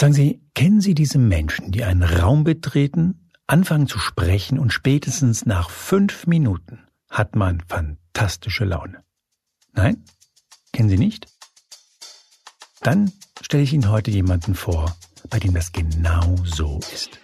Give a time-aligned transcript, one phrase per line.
[0.00, 5.44] Sagen Sie, kennen Sie diese Menschen, die einen Raum betreten, anfangen zu sprechen und spätestens
[5.44, 6.78] nach fünf Minuten
[7.10, 9.02] hat man fantastische Laune?
[9.72, 10.04] Nein?
[10.72, 11.26] Kennen Sie nicht?
[12.80, 14.96] Dann stelle ich Ihnen heute jemanden vor,
[15.30, 17.18] bei dem das genau so ist.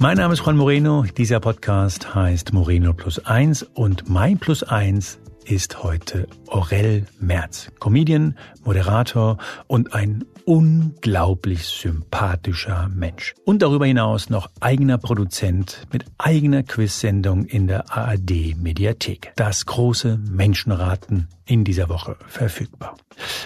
[0.00, 1.04] Mein Name ist Juan Moreno.
[1.16, 8.36] Dieser Podcast heißt Moreno Plus Eins und mein Plus Eins ist heute Aurel Merz, Comedian,
[8.64, 13.34] Moderator und ein unglaublich sympathischer Mensch.
[13.44, 19.32] Und darüber hinaus noch eigener Produzent mit eigener Quizsendung in der ARD Mediathek.
[19.36, 22.96] Das große Menschenraten in dieser Woche verfügbar.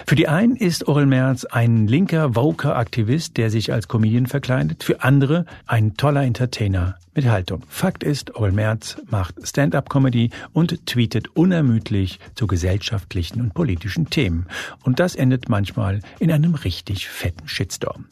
[0.05, 4.83] Für die einen ist Orel Merz ein linker Voker-Aktivist, der sich als Comedian verkleidet.
[4.83, 7.63] Für andere ein toller Entertainer mit Haltung.
[7.67, 14.45] Fakt ist, Orel Merz macht Stand-up-Comedy und tweetet unermüdlich zu gesellschaftlichen und politischen Themen.
[14.83, 18.05] Und das endet manchmal in einem richtig fetten Shitstorm.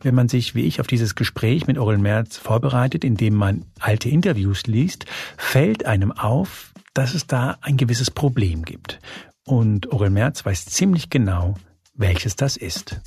[0.00, 4.08] Wenn man sich, wie ich, auf dieses Gespräch mit Orel Merz vorbereitet, indem man alte
[4.08, 9.00] Interviews liest, fällt einem auf, dass es da ein gewisses Problem gibt.
[9.44, 11.56] Und Orel Merz weiß ziemlich genau,
[11.94, 13.00] welches das ist.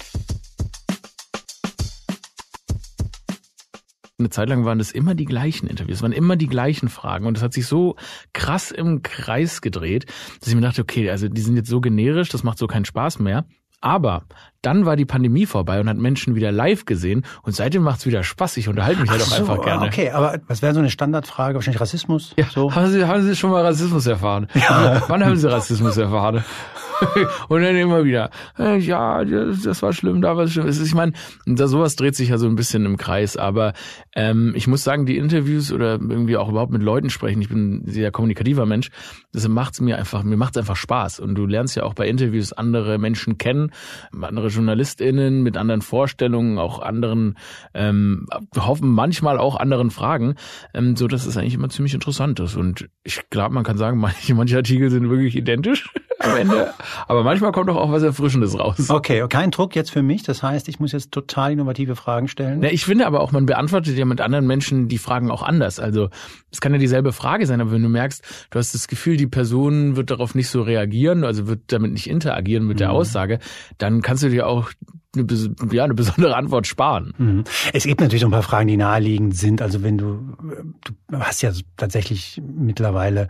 [4.17, 7.37] Eine Zeit lang waren das immer die gleichen Interviews, waren immer die gleichen Fragen und
[7.37, 7.97] es hat sich so
[8.31, 10.05] krass im Kreis gedreht,
[10.39, 12.85] dass ich mir dachte, okay, also die sind jetzt so generisch, das macht so keinen
[12.85, 13.43] Spaß mehr.
[13.81, 14.23] Aber
[14.61, 18.23] dann war die Pandemie vorbei und hat Menschen wieder live gesehen und seitdem macht's wieder
[18.23, 18.55] Spaß.
[18.57, 19.85] Ich unterhalte mich halt auch so, einfach gerne.
[19.85, 21.55] Okay, aber was wäre so eine Standardfrage?
[21.55, 22.33] Wahrscheinlich Rassismus?
[22.37, 22.73] Ja, so?
[22.73, 24.47] haben, Sie, haben Sie schon mal Rassismus erfahren?
[24.53, 25.03] Ja.
[25.07, 26.43] Wann haben Sie Rassismus erfahren?
[27.49, 30.67] und dann immer wieder, äh, ja, das war schlimm, da war es schlimm.
[30.67, 31.13] Ich meine,
[31.45, 33.73] da sowas dreht sich ja so ein bisschen im Kreis, aber
[34.15, 37.83] ähm, ich muss sagen, die Interviews oder irgendwie auch überhaupt mit Leuten sprechen, ich bin
[37.85, 38.89] sehr kommunikativer Mensch,
[39.33, 41.19] das macht's mir einfach, mir macht's einfach Spaß.
[41.19, 43.71] Und du lernst ja auch bei Interviews andere Menschen kennen,
[44.21, 47.37] andere JournalistInnen mit anderen Vorstellungen, auch anderen,
[47.73, 50.35] ähm, hoffen manchmal auch anderen Fragen,
[50.73, 52.55] ähm, so dass es eigentlich immer ziemlich interessant ist.
[52.55, 55.89] Und ich glaube, man kann sagen, manche, manche Artikel sind wirklich identisch
[56.19, 56.73] am Ende.
[57.07, 58.89] Aber manchmal kommt doch auch was Erfrischendes raus.
[58.89, 60.23] Okay, kein Druck jetzt für mich.
[60.23, 62.61] Das heißt, ich muss jetzt total innovative Fragen stellen.
[62.63, 65.79] Ja, ich finde aber auch, man beantwortet ja mit anderen Menschen die Fragen auch anders.
[65.79, 66.09] Also
[66.51, 69.27] es kann ja dieselbe Frage sein, aber wenn du merkst, du hast das Gefühl, die
[69.27, 72.95] Person wird darauf nicht so reagieren, also wird damit nicht interagieren mit der mhm.
[72.95, 73.39] Aussage,
[73.77, 74.71] dann kannst du dir auch
[75.17, 75.25] eine,
[75.71, 77.13] ja, eine besondere Antwort sparen.
[77.17, 77.43] Mhm.
[77.73, 79.61] Es gibt natürlich so ein paar Fragen, die naheliegend sind.
[79.61, 80.35] Also wenn du,
[81.09, 83.29] du hast ja tatsächlich mittlerweile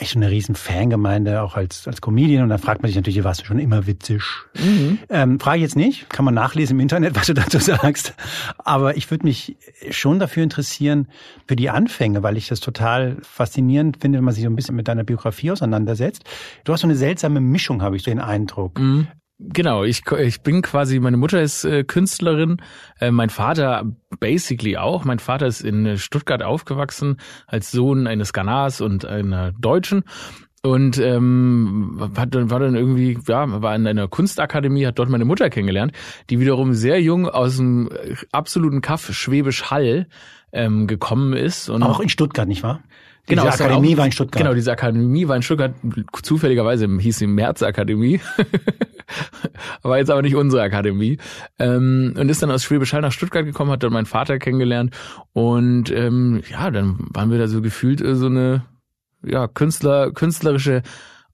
[0.00, 2.44] echt eine riesen Fangemeinde, auch als, als Comedian.
[2.44, 4.22] Und dann fragt man sich natürlich, warst du schon immer witzig?
[4.54, 4.98] Mhm.
[5.08, 8.14] Ähm, frage ich jetzt nicht, kann man nachlesen im Internet, was du dazu sagst.
[8.58, 9.56] Aber ich würde mich
[9.90, 11.08] schon dafür interessieren,
[11.46, 14.76] für die Anfänge, weil ich das total faszinierend finde, wenn man sich so ein bisschen
[14.76, 16.24] mit deiner Biografie auseinandersetzt.
[16.64, 18.78] Du hast so eine seltsame Mischung, habe ich so den Eindruck.
[18.78, 19.08] Mhm.
[19.38, 22.56] Genau, ich, ich bin quasi, meine Mutter ist äh, Künstlerin,
[23.00, 23.84] äh, mein Vater
[24.18, 25.04] basically auch.
[25.04, 30.04] Mein Vater ist in Stuttgart aufgewachsen als Sohn eines Ghanars und einer Deutschen
[30.62, 35.50] und ähm, hat, war dann irgendwie, ja, war in einer Kunstakademie, hat dort meine Mutter
[35.50, 35.92] kennengelernt,
[36.30, 37.90] die wiederum sehr jung aus dem
[38.32, 40.08] absoluten Kaff Schwäbisch Hall
[40.52, 41.68] ähm, gekommen ist.
[41.68, 42.80] Und auch in Stuttgart, nicht wahr?
[43.26, 44.42] Genau, diese Akademie auch, war in Stuttgart.
[44.42, 45.74] Genau, diese Akademie war in Stuttgart.
[46.22, 48.20] Zufälligerweise hieß sie März Akademie.
[49.82, 51.18] war jetzt aber nicht unsere Akademie.
[51.58, 54.94] Ähm, und ist dann aus Schwäbisch Hall nach Stuttgart gekommen, hat dort meinen Vater kennengelernt.
[55.32, 58.64] Und ähm, ja, dann waren wir da so gefühlt äh, so eine
[59.24, 60.82] ja, Künstler, künstlerische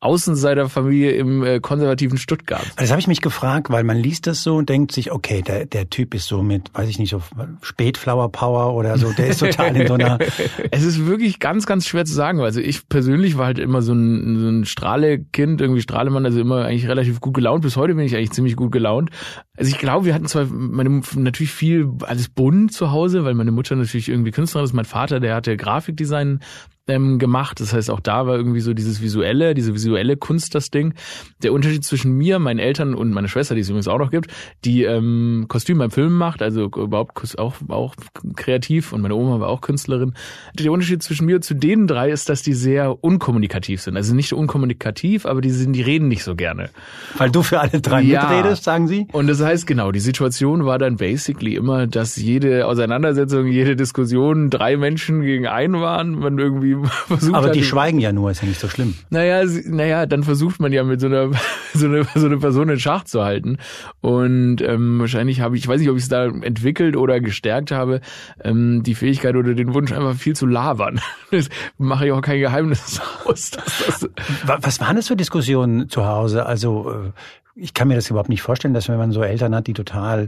[0.03, 2.67] Außenseiterfamilie im äh, konservativen Stuttgart.
[2.77, 5.67] Das habe ich mich gefragt, weil man liest das so und denkt sich, okay, der,
[5.67, 7.23] der Typ ist so mit, weiß ich nicht, so
[7.63, 10.19] Spätflower Power oder so, der ist total in so einer...
[10.71, 12.41] es ist wirklich ganz, ganz schwer zu sagen.
[12.41, 16.65] Also ich persönlich war halt immer so ein, so ein Strahlekind, irgendwie Strahlemann, also immer
[16.65, 17.63] eigentlich relativ gut gelaunt.
[17.63, 19.11] Bis heute bin ich eigentlich ziemlich gut gelaunt.
[19.57, 23.53] Also ich glaube, wir hatten zwar meine, natürlich viel alles bunt zu Hause, weil meine
[23.53, 24.73] Mutter natürlich irgendwie Künstlerin ist.
[24.73, 26.41] Mein Vater, der hatte Grafikdesign
[26.89, 27.61] ähm, gemacht.
[27.61, 30.95] Das heißt, auch da war irgendwie so dieses visuelle, diese visuelle Kunst das Ding.
[31.43, 34.33] Der Unterschied zwischen mir, meinen Eltern und meiner Schwester, die es übrigens auch noch gibt,
[34.65, 37.95] die ähm, Kostüm beim Film macht, also überhaupt auch, auch
[38.37, 40.15] kreativ und meine Oma war auch Künstlerin.
[40.55, 43.97] Der Unterschied zwischen mir und zu denen drei ist, dass die sehr unkommunikativ sind.
[43.97, 46.71] Also nicht unkommunikativ, aber die sind, die reden nicht so gerne.
[47.17, 48.23] Weil du für alle drei ja.
[48.23, 49.07] mitredest, sagen sie?
[49.13, 54.51] Und das heißt genau, die Situation war dann basically immer, dass jede Auseinandersetzung, jede Diskussion
[54.51, 58.43] drei Menschen gegen einen waren, man irgendwie irgendwie versucht Aber die schweigen ja nur, ist
[58.43, 58.95] ja nicht so schlimm.
[59.11, 61.31] Naja, naja, dann versucht man ja mit so einer
[61.75, 63.59] so eine, so eine Person in Schach zu halten.
[64.01, 67.71] Und ähm, wahrscheinlich habe ich, ich weiß nicht, ob ich es da entwickelt oder gestärkt
[67.71, 68.01] habe,
[68.43, 71.01] ähm, die Fähigkeit oder den Wunsch einfach viel zu labern.
[71.31, 71.49] Das
[71.79, 73.53] mache ich auch kein Geheimnis aus.
[73.53, 74.09] Das,
[74.45, 76.45] Was waren das für Diskussionen zu Hause?
[76.45, 77.13] Also äh,
[77.55, 80.27] ich kann mir das überhaupt nicht vorstellen, dass wenn man so Eltern hat, die total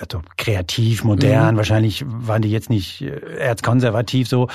[0.00, 1.56] also kreativ, modern, mhm.
[1.56, 4.48] wahrscheinlich waren die jetzt nicht äh, erzkonservativ so.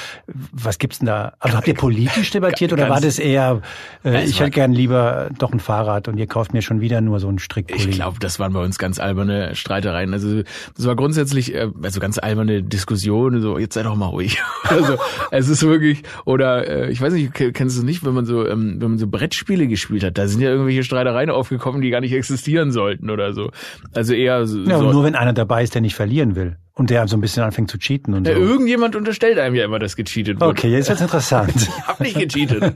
[0.52, 1.34] Was gibt's denn da?
[1.40, 3.62] Also habt ihr politisch debattiert oder war das eher,
[4.06, 7.20] äh, ich hätte gern lieber doch ein Fahrrad und ihr kauft mir schon wieder nur
[7.20, 7.90] so einen Strickpulli?
[7.90, 10.14] Ich glaube, das waren bei uns ganz alberne Streitereien.
[10.14, 10.44] Also
[10.76, 14.42] das war grundsätzlich, äh, also ganz alberne Diskussionen, so jetzt sei doch mal ruhig.
[14.64, 14.98] also
[15.32, 18.48] es ist wirklich, oder äh, ich weiß nicht, kennst du es nicht, wenn man so,
[18.48, 22.02] ähm, wenn man so Brettspiele gespielt hat, da sind ja irgendwelche Streitereien aufgekommen, die gar
[22.02, 23.52] nicht existieren sollten oder so.
[23.94, 24.60] Also eher so.
[24.60, 26.58] Ja, nur wenn einer einer dabei ist, der nicht verlieren will.
[26.74, 28.40] Und der so ein bisschen anfängt zu cheaten und ja, so.
[28.40, 30.50] Irgendjemand unterstellt einem ja immer, dass gecheatet wird.
[30.50, 31.54] Okay, jetzt wird's interessant.
[31.56, 32.76] ich habe nicht gecheatet.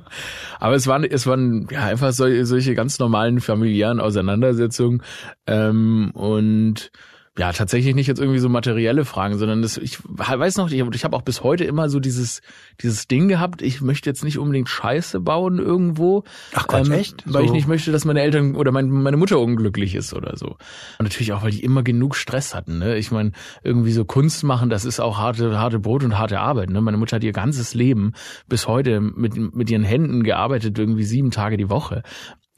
[0.60, 5.02] Aber es waren, es waren ja einfach solche, solche ganz normalen familiären Auseinandersetzungen.
[5.46, 6.92] Ähm, und
[7.38, 11.04] ja, tatsächlich nicht jetzt irgendwie so materielle Fragen, sondern das, ich weiß noch, ich, ich
[11.04, 12.42] habe auch bis heute immer so dieses,
[12.82, 16.24] dieses Ding gehabt, ich möchte jetzt nicht unbedingt Scheiße bauen irgendwo.
[16.52, 17.22] Ach Gott, ähm, echt?
[17.24, 17.46] Weil so.
[17.46, 20.56] ich nicht möchte, dass meine Eltern oder mein, meine Mutter unglücklich ist oder so.
[20.98, 22.78] Und natürlich auch, weil die immer genug Stress hatten.
[22.78, 22.98] Ne?
[22.98, 23.32] Ich meine,
[23.62, 26.68] irgendwie so Kunst machen, das ist auch harte, harte Brot und harte Arbeit.
[26.68, 26.82] Ne?
[26.82, 28.12] Meine Mutter hat ihr ganzes Leben
[28.46, 32.02] bis heute mit, mit ihren Händen gearbeitet, irgendwie sieben Tage die Woche.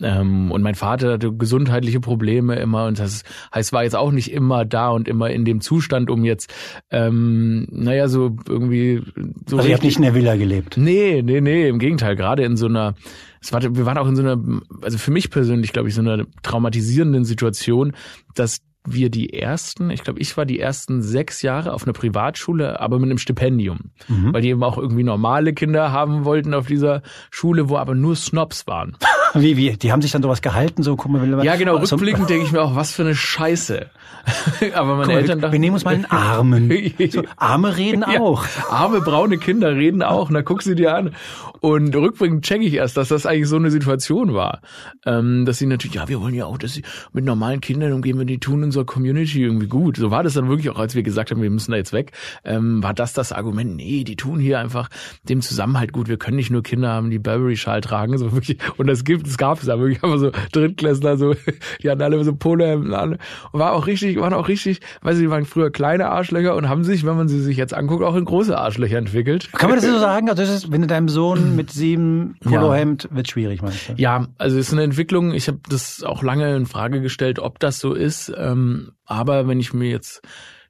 [0.02, 3.22] Ähm, und mein Vater hatte gesundheitliche Probleme immer und das
[3.54, 6.52] heißt, war jetzt auch nicht immer da und immer in dem Zustand, um jetzt,
[6.90, 9.02] ähm, naja, so irgendwie
[9.46, 9.58] so.
[9.58, 10.76] Also ihr habt nicht in der Villa gelebt?
[10.76, 12.96] Nee, nee, nee, im Gegenteil, gerade in so einer,
[13.40, 14.42] es war, wir waren auch in so einer,
[14.82, 17.92] also für mich persönlich, glaube ich, so einer traumatisierenden Situation,
[18.34, 22.80] dass wir die ersten, ich glaube, ich war die ersten sechs Jahre auf einer Privatschule,
[22.80, 23.90] aber mit einem Stipendium.
[24.08, 24.34] Mhm.
[24.34, 28.14] Weil die eben auch irgendwie normale Kinder haben wollten auf dieser Schule, wo aber nur
[28.16, 28.96] Snobs waren.
[29.36, 29.72] Wie, wie?
[29.76, 32.62] Die haben sich dann sowas gehalten, so, guck mal, Ja, genau, rückblickend denke ich mir
[32.62, 33.90] auch, was für eine Scheiße.
[34.74, 35.52] aber meine mal, Eltern dachten.
[35.52, 36.94] Wir nehmen uns mal einen Armen.
[37.10, 38.44] So, Arme reden auch.
[38.44, 41.16] Ja, arme braune Kinder reden auch, na guck sie dir an.
[41.64, 44.60] Und rückblickend checke ich erst, dass das eigentlich so eine Situation war.
[45.06, 46.82] Ähm, dass sie natürlich, ja, wir wollen ja auch, dass sie
[47.14, 49.96] mit normalen Kindern umgehen, wenn die tun in unserer Community irgendwie gut.
[49.96, 52.12] So war das dann wirklich auch, als wir gesagt haben, wir müssen da jetzt weg,
[52.44, 54.90] ähm, war das das Argument, nee, die tun hier einfach
[55.26, 56.06] dem Zusammenhalt gut.
[56.06, 58.58] Wir können nicht nur Kinder haben, die Burberry-Schal tragen, so wirklich.
[58.76, 61.34] Und das gibt, es gab es da wirklich einfach so Drittklässler, so,
[61.82, 63.16] die hatten alle so Polohemden an.
[63.52, 66.84] Und war auch richtig, waren auch richtig, weil sie waren früher kleine Arschlöcher und haben
[66.84, 69.48] sich, wenn man sie sich jetzt anguckt, auch in große Arschlöcher entwickelt.
[69.52, 70.28] Kann man das so sagen?
[70.28, 73.16] Also das ist, wenn du deinem Sohn mit sieben Polohemd ja.
[73.16, 73.94] wird schwierig, meinst du?
[73.96, 75.32] Ja, also es ist eine Entwicklung.
[75.32, 78.32] Ich habe das auch lange in Frage gestellt, ob das so ist.
[78.36, 80.22] Ähm, aber wenn ich mir jetzt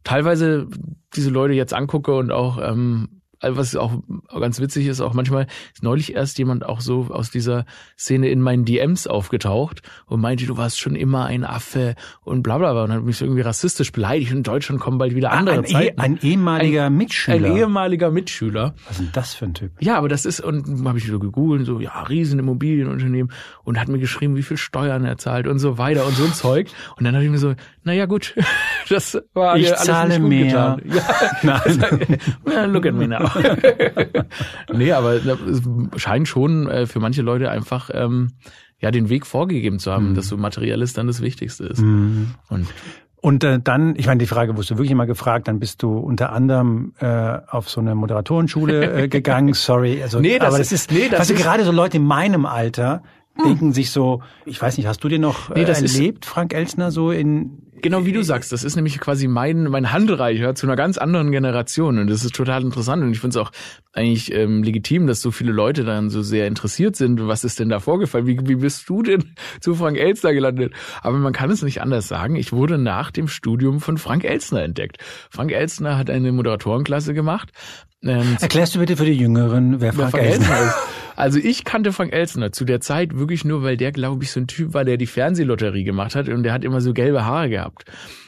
[0.04, 0.68] teilweise
[1.14, 5.82] diese Leute jetzt angucke und auch ähm, was auch ganz witzig ist, auch manchmal ist
[5.82, 7.64] neulich erst jemand auch so aus dieser
[7.98, 12.58] Szene in meinen DMs aufgetaucht und meinte, du warst schon immer ein Affe und bla
[12.58, 14.32] bla bla und hat mich so irgendwie rassistisch beleidigt.
[14.32, 16.00] Und in Deutschland kommen bald wieder ah, andere ein, Zeiten.
[16.00, 17.48] ein ehemaliger ein, Mitschüler.
[17.48, 18.74] Ein ehemaliger Mitschüler.
[18.86, 19.72] Was ist denn das für ein Typ?
[19.80, 23.32] Ja, aber das ist, und habe ich so gegoogelt, so, ja, riesen Immobilienunternehmen
[23.64, 26.32] und hat mir geschrieben, wie viel Steuern er zahlt und so weiter und so ein
[26.32, 26.68] Zeug.
[26.96, 27.54] Und dann dachte ich mir so,
[27.84, 28.34] naja gut,
[28.88, 30.78] das war ich alles zahle nicht mehr.
[30.82, 30.82] Getan.
[31.42, 31.62] Ja.
[32.44, 32.70] Nein.
[32.72, 33.30] Look at me now.
[34.72, 35.62] nee, aber es
[35.96, 38.32] scheint schon äh, für manche Leute einfach ähm,
[38.78, 40.14] ja den Weg vorgegeben zu haben, mhm.
[40.14, 41.80] dass so materielles dann das Wichtigste ist.
[41.80, 42.34] Mhm.
[42.48, 42.68] Und
[43.24, 45.96] und äh, dann, ich meine, die Frage wurdest du wirklich immer gefragt, dann bist du
[45.96, 49.54] unter anderem äh, auf so eine Moderatorenschule äh, gegangen.
[49.54, 52.04] Sorry, also nee, das aber das ist, nee, das weißt ist, gerade so Leute in
[52.04, 53.02] meinem Alter,
[53.42, 56.52] denken sich so, ich weiß nicht, hast du dir noch nee, das erlebt, ist, Frank
[56.52, 60.66] Elsner, so in Genau wie du sagst, das ist nämlich quasi mein mein Handreicher zu
[60.66, 63.52] einer ganz anderen Generation und das ist total interessant und ich finde es auch
[63.92, 67.68] eigentlich ähm, legitim, dass so viele Leute dann so sehr interessiert sind, was ist denn
[67.68, 68.26] da vorgefallen?
[68.26, 70.72] Wie, wie bist du denn zu Frank Elsner gelandet?
[71.02, 72.36] Aber man kann es nicht anders sagen.
[72.36, 74.96] Ich wurde nach dem Studium von Frank Elsner entdeckt.
[75.28, 77.50] Frank Elsner hat eine Moderatorenklasse gemacht.
[78.02, 80.76] Ähm, Erklärst du bitte für die Jüngeren, wer Frank, wer Frank Elsner ist?
[81.16, 84.40] Also ich kannte Frank Elsner zu der Zeit wirklich nur, weil der, glaube ich, so
[84.40, 87.48] ein Typ war, der die Fernsehlotterie gemacht hat und der hat immer so gelbe Haare
[87.48, 87.73] gehabt.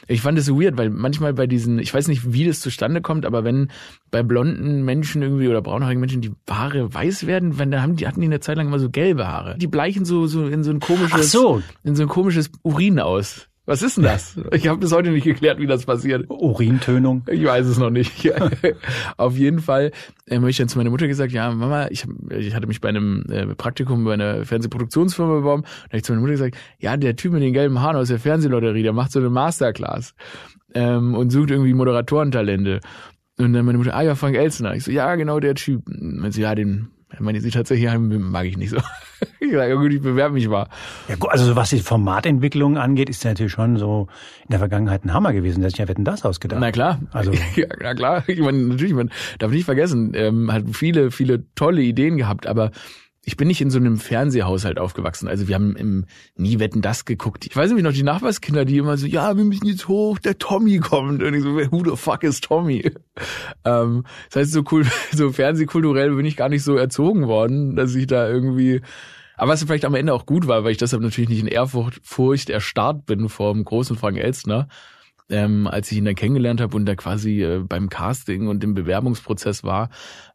[0.07, 3.01] Ich fand das so weird, weil manchmal bei diesen, ich weiß nicht, wie das zustande
[3.01, 3.69] kommt, aber wenn
[4.11, 8.07] bei blonden Menschen irgendwie oder braunhaarigen Menschen die Haare weiß werden, wenn da haben die
[8.07, 9.57] hatten die eine Zeit lang immer so gelbe Haare.
[9.57, 11.61] Die bleichen so so in so ein komisches so.
[11.83, 13.47] in so ein komisches Urin aus.
[13.67, 14.39] Was ist denn das?
[14.53, 16.29] Ich habe bis heute nicht geklärt, wie das passiert.
[16.29, 17.23] Urintönung?
[17.29, 18.31] Ich weiß es noch nicht.
[19.17, 19.91] Auf jeden Fall
[20.25, 22.79] äh, habe ich dann zu meiner Mutter gesagt, ja, Mama, ich, hab, ich hatte mich
[22.79, 25.63] bei einem äh, Praktikum bei einer Fernsehproduktionsfirma beworben.
[25.63, 28.07] Da habe ich zu meiner Mutter gesagt, ja, der Typ mit den gelben Haaren aus
[28.07, 30.15] der Fernsehlotterie, der macht so eine Masterclass
[30.73, 32.79] ähm, und sucht irgendwie Moderatorentalente.
[33.37, 34.75] Und dann meine Mutter, ah ja, Frank Elstner.
[34.75, 35.85] Ich so, ja, genau der Typ.
[35.89, 36.87] Und sie, ja, den
[37.19, 38.77] meine sie tatsächlich mag ich nicht so.
[39.39, 40.67] ich sage, gut, ich bewerbe mich mal.
[41.07, 44.07] Ja, gut, also was die Formatentwicklung angeht, ist natürlich schon so
[44.43, 45.61] in der Vergangenheit ein Hammer gewesen.
[45.61, 46.59] Der sich ja Wetten das ausgedacht.
[46.59, 46.99] Na klar.
[47.11, 47.31] Also.
[47.55, 48.23] ja, na klar.
[48.27, 49.09] Ich meine, natürlich, man
[49.39, 52.71] darf nicht vergessen, ähm, hat viele, viele tolle Ideen gehabt, aber
[53.27, 55.27] ich bin nicht in so einem Fernsehhaushalt aufgewachsen.
[55.27, 56.05] Also wir haben im
[56.37, 57.45] Nie Wetten das geguckt.
[57.45, 60.37] Ich weiß nämlich noch die Nachbarskinder, die immer so, ja, wir müssen jetzt hoch, der
[60.37, 61.21] Tommy kommt.
[61.21, 62.89] Und ich so, who the fuck is Tommy?
[63.65, 67.95] Ähm, das heißt, so cool, so fernsehkulturell bin ich gar nicht so erzogen worden, dass
[67.95, 68.79] ich da irgendwie
[69.35, 71.99] aber was vielleicht am Ende auch gut war, weil ich deshalb natürlich nicht in Ehrfurcht
[72.03, 74.67] Furcht erstarrt bin vor dem großen Frank Elstner,
[75.29, 78.73] ähm, als ich ihn dann kennengelernt habe und da quasi äh, beim Casting und im
[78.73, 79.89] Bewerbungsprozess war,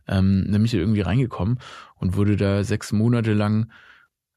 [0.09, 1.59] ähm, nämlich irgendwie reingekommen
[1.97, 3.71] und wurde da sechs Monate lang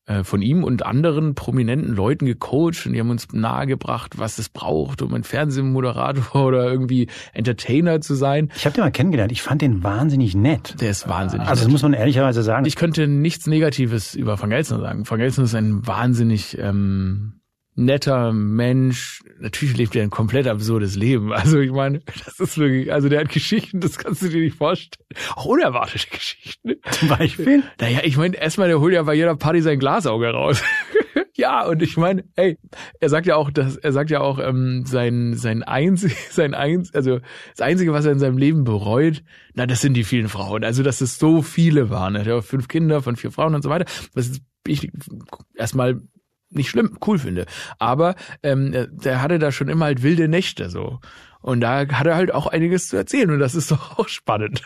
[0.07, 4.49] äh, von ihm und anderen prominenten Leuten gecoacht und die haben uns nahegebracht, was es
[4.49, 8.51] braucht, um ein Fernsehmoderator oder irgendwie Entertainer zu sein.
[8.55, 9.31] Ich habe den mal kennengelernt.
[9.31, 10.79] Ich fand den wahnsinnig nett.
[10.79, 11.47] Der ist wahnsinnig.
[11.47, 12.65] Also das muss man ehrlicherweise sagen.
[12.65, 15.09] Ich könnte nichts Negatives über Van Gelsner sagen.
[15.09, 17.41] Van Gelsner ist ein wahnsinnig ähm,
[17.75, 19.21] netter Mensch.
[19.39, 21.33] Natürlich lebt er ein komplett absurdes Leben.
[21.33, 24.57] Also ich meine, das ist wirklich, also der hat Geschichten, das kannst du dir nicht
[24.57, 25.05] vorstellen.
[25.35, 26.75] Auch unerwartete Geschichten.
[26.91, 27.63] Zum Beispiel?
[27.79, 30.63] Naja, ich meine, erstmal, der holt ja bei jeder Party sein Glasauge raus.
[31.33, 32.57] ja, und ich meine, ey,
[32.99, 36.93] er sagt ja auch, dass er sagt ja auch, ähm, sein sein einzig, sein eins,
[36.93, 37.19] also
[37.51, 39.21] das einzige, was er in seinem Leben bereut,
[39.53, 40.63] na, das sind die vielen Frauen.
[40.63, 42.15] Also dass es so viele waren.
[42.15, 43.85] Er hat ja fünf Kinder von vier Frauen und so weiter.
[44.13, 44.89] Das ist ich
[45.55, 46.01] erstmal
[46.55, 47.45] nicht schlimm, cool finde.
[47.79, 50.99] Aber ähm, der hatte da schon immer halt wilde Nächte so.
[51.41, 54.63] Und da hat er halt auch einiges zu erzählen und das ist doch auch spannend.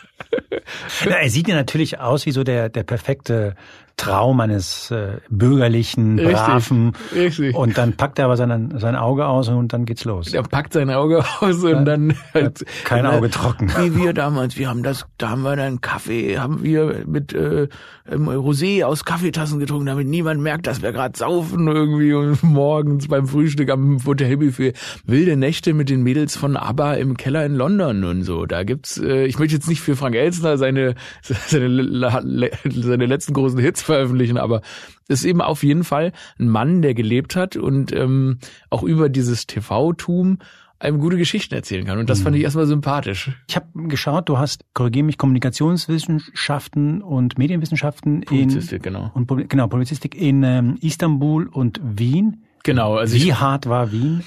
[1.04, 3.54] Ja, er sieht ja natürlich aus wie so der, der perfekte
[3.96, 6.92] Traum eines äh, bürgerlichen, braven.
[7.14, 7.54] Richtig.
[7.54, 10.32] Und dann packt er aber sein, sein Auge aus und dann geht's los.
[10.32, 13.70] Er packt sein Auge aus und ja, dann halt, kein Auge trocken.
[13.78, 17.68] Wie wir damals, wir haben das, da haben wir dann Kaffee, haben wir mit äh,
[18.10, 23.26] Rosé aus Kaffeetassen getrunken, damit niemand merkt, dass wir gerade saufen irgendwie und morgens beim
[23.26, 24.72] Frühstück am Hotelbuffet
[25.04, 28.46] wilde Nächte mit den Mädels von ABBA im Keller in London und so.
[28.46, 33.58] Da gibt's, äh, ich möchte jetzt nicht für Frank Elstner seine seine, seine letzten großen
[33.58, 34.62] Hits veröffentlichen, aber
[35.08, 38.38] ist eben auf jeden Fall ein Mann, der gelebt hat und ähm,
[38.70, 40.38] auch über dieses TV-Tum
[40.80, 41.98] einem gute Geschichten erzählen kann.
[41.98, 42.44] Und das fand ich mhm.
[42.44, 43.30] erstmal sympathisch.
[43.48, 49.10] Ich habe geschaut, du hast, korrigiere mich, Kommunikationswissenschaften und Medienwissenschaften Publizistik, in, genau.
[49.14, 52.44] Und genau, Publizistik in ähm, Istanbul und Wien.
[52.62, 52.96] Genau.
[52.96, 54.24] Also Wie ich, hart war Wien?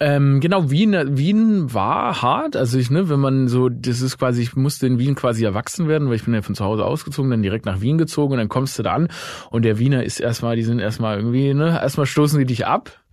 [0.00, 2.56] Ähm, genau, Wien, Wien war hart.
[2.56, 5.86] Also ich, ne, wenn man so, das ist quasi, ich musste in Wien quasi erwachsen
[5.86, 8.38] werden, weil ich bin ja von zu Hause ausgezogen, dann direkt nach Wien gezogen und
[8.38, 9.08] dann kommst du da an
[9.50, 13.04] und der Wiener ist erstmal, die sind erstmal irgendwie, ne, erstmal stoßen die dich ab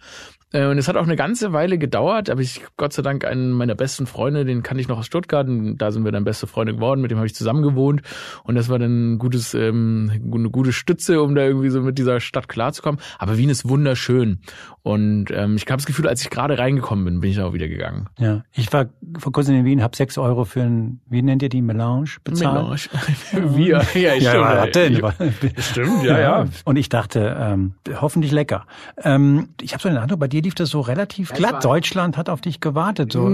[0.54, 3.76] und es hat auch eine ganze Weile gedauert, aber ich Gott sei Dank einen meiner
[3.76, 6.76] besten Freunde, den kann ich noch aus Stuttgart, und da sind wir dann beste Freunde
[6.76, 8.02] geworden, mit dem habe ich zusammen gewohnt
[8.44, 11.98] und das war dann ein gutes, ähm, eine gute Stütze, um da irgendwie so mit
[11.98, 13.00] dieser Stadt klarzukommen.
[13.18, 14.40] Aber Wien ist wunderschön
[14.84, 17.68] und ähm, ich habe das Gefühl, als ich gerade reingekommen bin, bin ich auch wieder
[17.68, 18.10] gegangen.
[18.18, 18.88] Ja, ich war
[19.20, 22.90] vor kurzem in Wien, habe sechs Euro für ein, wie nennt ihr die, Melange bezahlt?
[23.32, 23.56] Melange.
[23.56, 24.98] wir, ja, ja, stimmt.
[24.98, 26.46] Ja, ja, stimmt, ja, ja.
[26.66, 28.66] Und ich dachte, ähm, hoffentlich lecker.
[29.04, 31.64] Ähm, ich habe so den Eindruck, bei dir dir lief das so relativ glatt.
[31.64, 33.14] Deutschland hat auf dich gewartet.
[33.14, 33.30] So.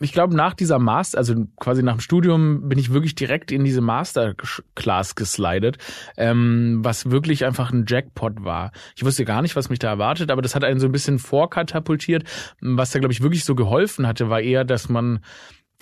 [0.00, 3.64] Ich glaube, nach dieser Master, also quasi nach dem Studium, bin ich wirklich direkt in
[3.64, 5.78] diese Masterclass geslidet,
[6.16, 8.72] ähm, was wirklich einfach ein Jackpot war.
[8.96, 11.18] Ich wusste gar nicht, was mich da erwartet, aber das hat einen so ein bisschen
[11.18, 12.24] vorkatapultiert.
[12.60, 15.20] Was da, glaube ich, wirklich so geholfen hatte, war eher, dass man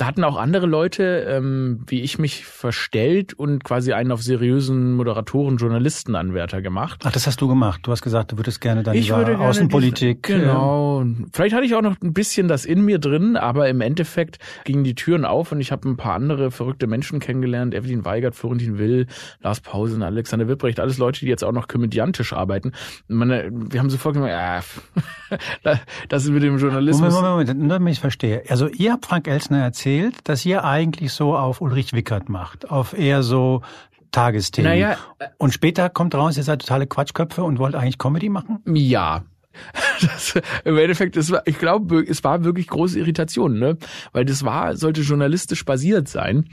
[0.00, 4.94] da hatten auch andere Leute, ähm, wie ich mich verstellt und quasi einen auf seriösen
[4.94, 7.02] Moderatoren, Journalisten Anwärter gemacht.
[7.04, 7.80] Ach, das hast du gemacht.
[7.82, 10.22] Du hast gesagt, du würdest gerne dann ich würde Außenpolitik.
[10.22, 11.04] Gerne, genau.
[11.34, 14.84] Vielleicht hatte ich auch noch ein bisschen das in mir drin, aber im Endeffekt gingen
[14.84, 17.74] die Türen auf und ich habe ein paar andere verrückte Menschen kennengelernt.
[17.74, 19.06] Evelyn Weigert, Florentin Will,
[19.42, 22.72] Lars Pausen, Alexander Wipprecht, alles Leute, die jetzt auch noch komödiantisch arbeiten.
[23.06, 24.32] Meine, wir haben sofort gesagt,
[25.62, 25.78] ja,
[26.08, 27.12] das ist mit dem Journalismus.
[27.12, 28.44] Moment, Moment, Moment, nur damit ich verstehe.
[28.48, 32.70] Also ihr habt Frank Elsner erzählt, erzählt, dass ihr eigentlich so auf Ulrich Wickert macht,
[32.70, 33.62] auf eher so
[34.12, 34.70] Tagesthemen.
[34.70, 38.60] Naja, äh, und später kommt raus, ihr seid totale Quatschköpfe und wollt eigentlich Comedy machen?
[38.66, 39.22] Ja,
[40.00, 43.76] das, Im Endeffekt, es war, ich glaube, es war wirklich große Irritation, ne?
[44.12, 46.48] Weil das war, sollte journalistisch basiert sein.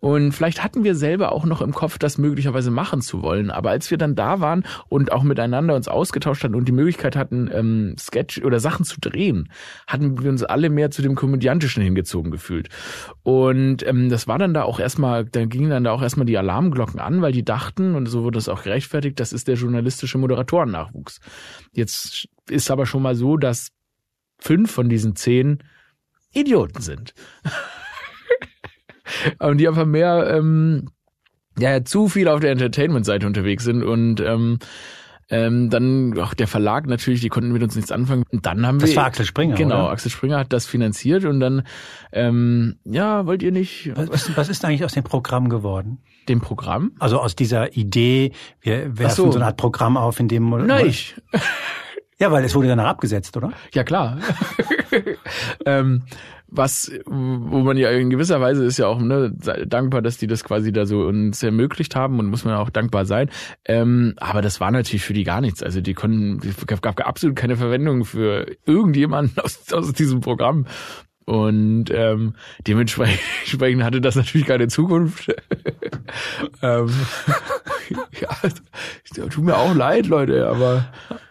[0.00, 3.50] Und vielleicht hatten wir selber auch noch im Kopf, das möglicherweise machen zu wollen.
[3.50, 7.16] Aber als wir dann da waren und auch miteinander uns ausgetauscht hatten und die Möglichkeit
[7.16, 9.50] hatten, ähm, Sketch oder Sachen zu drehen,
[9.88, 12.68] hatten wir uns alle mehr zu dem Komödiantischen hingezogen gefühlt.
[13.24, 16.38] Und ähm, das war dann da auch erstmal, da gingen dann da auch erstmal die
[16.38, 20.18] Alarmglocken an, weil die dachten, und so wurde es auch gerechtfertigt, das ist der journalistische
[20.18, 21.18] Moderatorennachwuchs.
[21.72, 23.70] Jetzt ist aber schon mal so, dass
[24.38, 25.58] fünf von diesen zehn
[26.32, 27.14] Idioten sind.
[29.38, 30.88] und die einfach mehr ähm,
[31.58, 34.58] ja zu viel auf der Entertainment-Seite unterwegs sind und ähm,
[35.30, 38.24] ähm, dann auch der Verlag natürlich, die konnten mit uns nichts anfangen.
[38.30, 38.96] Und dann haben das wir.
[38.96, 39.56] war Axel Springer.
[39.56, 39.90] Genau, oder?
[39.90, 41.64] Axel Springer hat das finanziert und dann,
[42.12, 45.98] ähm, ja, wollt ihr nicht Was, ist- was ist eigentlich aus dem Programm geworden?
[46.30, 46.92] dem Programm?
[46.98, 49.30] Also aus dieser Idee, wir werfen so.
[49.32, 49.38] so.
[49.38, 51.14] eine Art Programm auf, in dem Nein, ich.
[52.20, 53.52] Ja, weil es wurde danach abgesetzt, oder?
[53.72, 54.18] Ja, klar.
[55.66, 56.02] ähm,
[56.50, 59.32] was, wo man ja in gewisser Weise ist ja auch ne,
[59.66, 63.04] dankbar, dass die das quasi da so uns ermöglicht haben und muss man auch dankbar
[63.04, 63.30] sein.
[63.64, 65.62] Ähm, aber das war natürlich für die gar nichts.
[65.62, 70.66] Also die konnten, gab, gab absolut keine Verwendung für irgendjemanden aus, aus diesem Programm.
[71.28, 72.32] Und ähm,
[72.66, 75.28] dementsprechend hatte das natürlich keine Zukunft.
[76.62, 76.88] ähm,
[78.20, 80.86] ja, tut mir auch leid, Leute, aber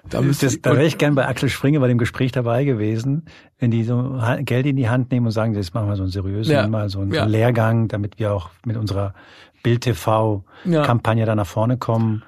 [0.08, 3.26] da müsst Das, da wäre ich gern bei Axel Springer bei dem Gespräch dabei gewesen,
[3.58, 6.12] wenn die so Geld in die Hand nehmen und sagen, jetzt machen wir so einen
[6.12, 6.68] seriösen, Ja.
[6.68, 7.26] mal so einen, Ja.
[7.26, 9.16] Lehrgang, damit wir auch mit unserer
[9.64, 12.22] Bild-TV-Kampagne da nach vorne kommen.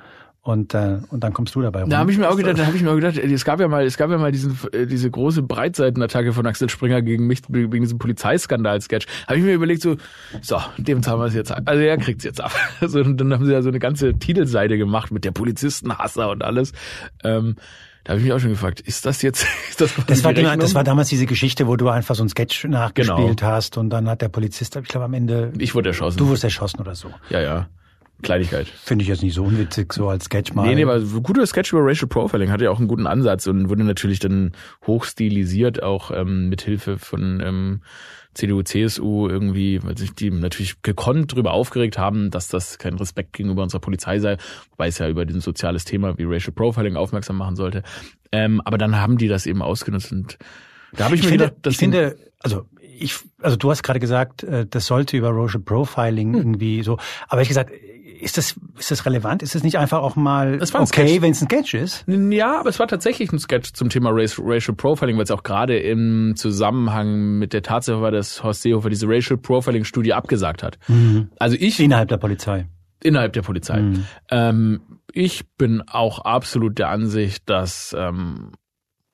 [0.49, 1.91] Und, äh, und dann kommst du dabei rum.
[1.91, 3.67] Da habe ich mir auch gedacht, da habe ich mir auch gedacht, es gab ja
[3.67, 7.41] mal, es gab ja mal diesen, äh, diese große Breitseitenattacke von Axel Springer gegen mich
[7.49, 9.05] wegen diesem Polizeiskandal-Sketch.
[9.27, 9.97] Habe ich mir überlegt so,
[10.41, 11.61] so, dem zahlen wir es jetzt ab.
[11.65, 12.51] Also er kriegt's jetzt ab.
[12.81, 16.43] So, und dann haben sie ja so eine ganze Titelseite gemacht mit der Polizistenhasser und
[16.43, 16.71] alles.
[17.23, 17.55] Ähm,
[18.03, 20.55] da habe ich mich auch schon gefragt, ist das jetzt, ist das, Das war, genau,
[20.55, 23.51] das war damals diese Geschichte, wo du einfach so einen Sketch nachgespielt Genau.
[23.51, 26.17] hast und dann hat der Polizist, ich glaube am Ende, ich wurde erschossen.
[26.17, 27.11] du wurdest erschossen oder so.
[27.29, 27.67] ja, ja.
[28.21, 28.67] Kleinigkeit.
[28.67, 30.67] Finde ich jetzt nicht so unwitzig, so als Sketch mal.
[30.67, 33.69] Nee, nee, aber guter Sketch über Racial Profiling hatte ja auch einen guten Ansatz und
[33.69, 34.51] wurde natürlich dann
[34.85, 37.81] hochstilisiert, auch ähm, mit Hilfe von ähm,
[38.33, 43.33] CDU, CSU irgendwie, weil sich die natürlich gekonnt darüber aufgeregt haben, dass das kein Respekt
[43.33, 44.37] gegenüber unserer Polizei sei,
[44.71, 47.83] wobei es ja über ein soziales Thema wie Racial Profiling aufmerksam machen sollte.
[48.31, 50.37] Ähm, aber dann haben die das eben ausgenutzt und
[50.93, 52.65] da habe ich, ich mir finde, gedacht, dass ich finde, also
[52.99, 56.39] ich, also du hast gerade gesagt, äh, das sollte über Racial Profiling Hm.
[56.39, 56.97] irgendwie so.
[57.27, 57.71] Aber ich gesagt,
[58.19, 59.41] ist das, ist das relevant?
[59.41, 62.05] Ist das nicht einfach auch mal okay, wenn es ein Sketch ist?
[62.07, 65.43] Ja, aber es war tatsächlich ein Sketch zum Thema Race, Racial Profiling, weil es auch
[65.43, 70.63] gerade im Zusammenhang mit der Tatsache war, dass Horst Seehofer diese Racial Profiling Studie abgesagt
[70.63, 70.77] hat.
[71.39, 72.67] Also ich Innerhalb der Polizei.
[73.03, 73.81] innerhalb der Polizei.
[73.81, 74.05] Mhm.
[74.29, 78.51] Ähm, ich bin auch absolut der Ansicht, dass ähm,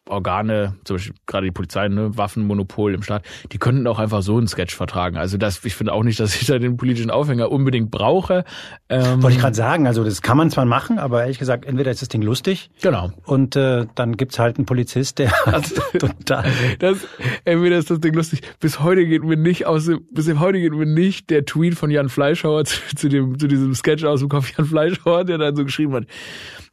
[0.07, 4.37] Organe, zum Beispiel gerade die Polizei, ne, Waffenmonopol im Staat, die könnten auch einfach so
[4.37, 5.17] einen Sketch vertragen.
[5.17, 8.43] Also das, ich finde auch nicht, dass ich da den politischen Aufhänger unbedingt brauche.
[8.87, 11.89] Ähm, Wollte ich gerade sagen, also das kann man zwar machen, aber ehrlich gesagt, entweder
[11.91, 13.11] ist das Ding lustig Genau.
[13.25, 15.31] und äh, dann gibt's halt einen Polizist, der
[15.99, 16.45] total
[16.79, 16.99] Das,
[17.43, 18.41] entweder ist das Ding lustig.
[18.59, 22.09] Bis heute geht mir nicht aus bis heute geht mir nicht der Tweet von Jan
[22.09, 24.51] Fleischhauer zu, zu dem, zu diesem Sketch aus dem Kopf.
[24.57, 26.05] Jan Fleischhauer, der dann so geschrieben hat,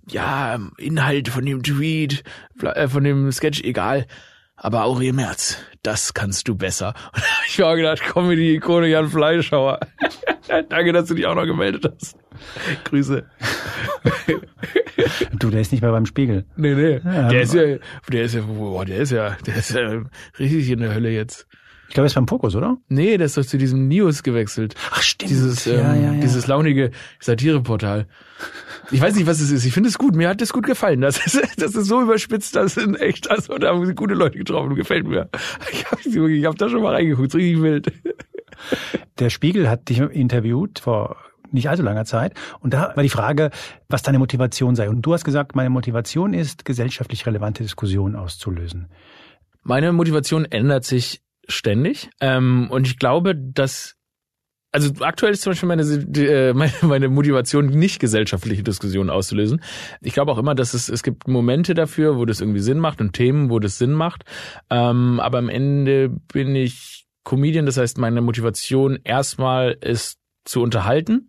[0.08, 2.24] ja, Inhalt von dem Tweet,
[2.62, 4.06] äh, von dem Sketch, egal.
[4.56, 6.94] Aber Aurel Merz, das kannst du besser.
[7.14, 9.80] Und da habe ich mir auch gedacht, Comedy-Ikone Jan Fleischhauer.
[10.68, 12.16] Danke, dass du dich auch noch gemeldet hast.
[12.84, 13.24] Grüße.
[15.32, 16.44] Du, der ist nicht mehr beim Spiegel.
[16.56, 17.00] Nee, nee.
[17.04, 17.62] Ja, der ist ja,
[18.08, 20.02] der ist ja, boah, der ist ja, der ist ja
[20.38, 21.46] richtig in der Hölle jetzt.
[21.88, 22.78] Ich glaube, er ist beim Fokus, oder?
[22.88, 24.74] Nee, der ist doch zu diesem News gewechselt.
[24.92, 25.30] Ach, stimmt.
[25.30, 26.20] Dieses, ähm, ja, ja, ja.
[26.20, 28.06] dieses launige Satireportal.
[28.92, 29.64] Ich weiß nicht, was es ist.
[29.64, 30.14] Ich finde es gut.
[30.14, 31.00] Mir hat es gut gefallen.
[31.00, 34.38] Das ist, das ist so überspitzt, das sind echt, also da haben sie gute Leute
[34.38, 34.74] getroffen.
[34.74, 35.28] Gefällt mir.
[35.72, 37.28] Ich habe ich hab da schon mal reingeguckt.
[37.28, 37.92] Ist richtig wild.
[39.18, 41.16] Der Spiegel hat dich interviewt vor
[41.50, 42.34] nicht allzu langer Zeit.
[42.60, 43.50] Und da war die Frage,
[43.88, 44.88] was deine Motivation sei.
[44.88, 48.88] Und du hast gesagt, meine Motivation ist, gesellschaftlich relevante Diskussionen auszulösen.
[49.62, 52.10] Meine Motivation ändert sich ständig.
[52.20, 53.96] Ähm, und ich glaube, dass
[54.72, 59.62] also aktuell ist zum Beispiel meine, äh, meine, meine Motivation, nicht gesellschaftliche Diskussionen auszulösen.
[60.00, 63.00] Ich glaube auch immer, dass es, es gibt Momente dafür, wo das irgendwie Sinn macht
[63.00, 64.24] und Themen, wo das Sinn macht.
[64.70, 71.28] Ähm, aber am Ende bin ich Comedian, das heißt, meine Motivation erstmal ist zu unterhalten.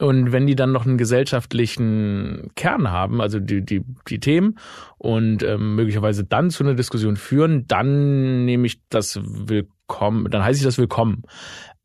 [0.00, 4.56] Und wenn die dann noch einen gesellschaftlichen Kern haben, also die, die, die Themen
[4.96, 10.58] und ähm, möglicherweise dann zu einer Diskussion führen, dann nehme ich das willkommen, dann heiße
[10.58, 11.24] ich das willkommen.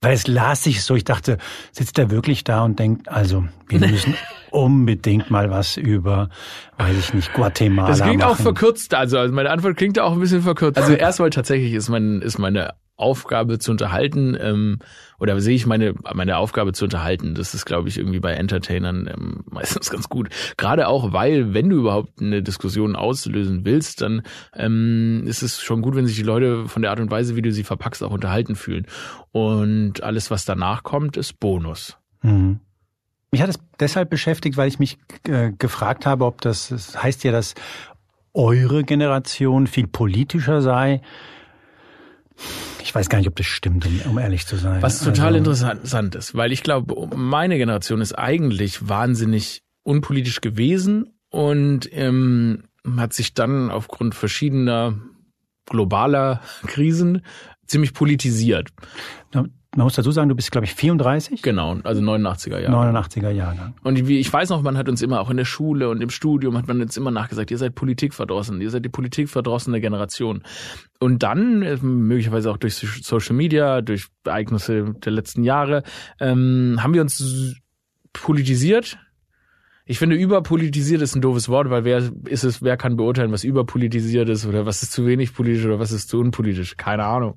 [0.04, 1.38] Weil es las sich so, ich dachte,
[1.72, 4.16] sitzt er wirklich da und denkt, also wir müssen
[4.52, 6.30] unbedingt mal was über,
[6.78, 8.32] weiß ich nicht, Guatemala Das klingt machen.
[8.32, 10.78] auch verkürzt, also, also meine Antwort klingt auch ein bisschen verkürzt.
[10.78, 14.80] Also erstmal tatsächlich ist mein ist meine Aufgabe zu unterhalten ähm,
[15.20, 17.34] oder sehe ich meine meine Aufgabe zu unterhalten.
[17.34, 20.30] Das ist, glaube ich, irgendwie bei Entertainern ähm, meistens ganz gut.
[20.58, 24.22] Gerade auch, weil wenn du überhaupt eine Diskussion auslösen willst, dann
[24.56, 27.42] ähm, ist es schon gut, wenn sich die Leute von der Art und Weise, wie
[27.42, 28.86] du sie verpackst, auch unterhalten fühlen.
[29.32, 31.98] Und alles, was danach kommt, ist Bonus.
[32.22, 32.60] Mhm.
[33.32, 37.24] Mich hat es deshalb beschäftigt, weil ich mich äh, gefragt habe, ob das, das heißt
[37.24, 37.56] ja, dass
[38.34, 41.02] eure Generation viel politischer sei.
[42.84, 44.82] Ich weiß gar nicht, ob das stimmt, um, um ehrlich zu sein.
[44.82, 51.14] Was total also, interessant ist, weil ich glaube, meine Generation ist eigentlich wahnsinnig unpolitisch gewesen
[51.30, 52.66] und ähm,
[52.98, 55.00] hat sich dann aufgrund verschiedener
[55.66, 57.22] globaler Krisen
[57.66, 58.70] ziemlich politisiert.
[59.76, 61.42] Man muss dazu sagen, du bist, glaube ich, 34?
[61.42, 62.94] Genau, also 89er Jahre.
[62.94, 63.74] 89er Jahre.
[63.84, 66.12] Und wie, ich weiß noch, man hat uns immer auch in der Schule und im
[66.12, 70.44] Studium hat man uns immer nachgesagt, ihr seid politikverdrossen, ihr seid die politikverdrossene Generation.
[71.00, 75.82] Und dann, äh, möglicherweise auch durch Social Media, durch Ereignisse der letzten Jahre,
[76.20, 77.56] ähm, haben wir uns
[78.14, 79.00] politisiert,
[79.86, 83.44] ich finde, überpolitisiert ist ein doofes Wort, weil wer ist es, wer kann beurteilen, was
[83.44, 86.78] überpolitisiert ist oder was ist zu wenig politisch oder was ist zu unpolitisch?
[86.78, 87.36] Keine Ahnung.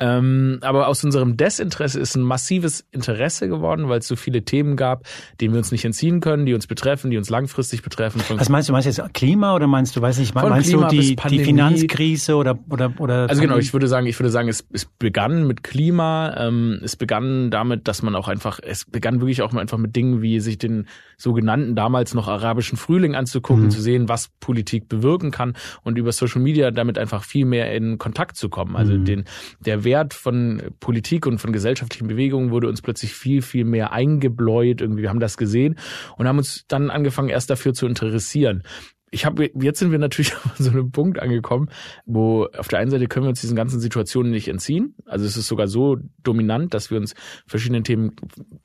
[0.00, 4.74] Ähm, aber aus unserem Desinteresse ist ein massives Interesse geworden, weil es so viele Themen
[4.74, 5.04] gab,
[5.40, 8.20] denen wir uns nicht entziehen können, die uns betreffen, die uns langfristig betreffen.
[8.36, 8.72] Was meinst du?
[8.72, 12.34] Meinst du jetzt Klima oder meinst du, weiß nicht, meinst Klima du die, die Finanzkrise
[12.34, 13.30] oder oder oder?
[13.30, 16.34] Also genau, ich würde sagen, ich würde sagen, es, es begann mit Klima.
[16.36, 20.20] Ähm, es begann damit, dass man auch einfach, es begann wirklich auch einfach mit Dingen
[20.20, 23.70] wie sich den sogenannten damals noch arabischen Frühling anzugucken, mhm.
[23.70, 27.98] zu sehen, was Politik bewirken kann und über Social Media damit einfach viel mehr in
[27.98, 28.74] Kontakt zu kommen.
[28.76, 29.04] Also mhm.
[29.04, 29.24] den,
[29.60, 34.80] der Wert von Politik und von gesellschaftlichen Bewegungen wurde uns plötzlich viel, viel mehr eingebläut.
[34.80, 35.76] Irgendwie, wir haben das gesehen
[36.16, 38.62] und haben uns dann angefangen, erst dafür zu interessieren
[39.10, 41.70] ich habe jetzt sind wir natürlich an so einem Punkt angekommen,
[42.04, 44.94] wo auf der einen Seite können wir uns diesen ganzen Situationen nicht entziehen.
[45.06, 47.14] Also es ist sogar so dominant, dass wir uns
[47.46, 48.16] verschiedenen Themen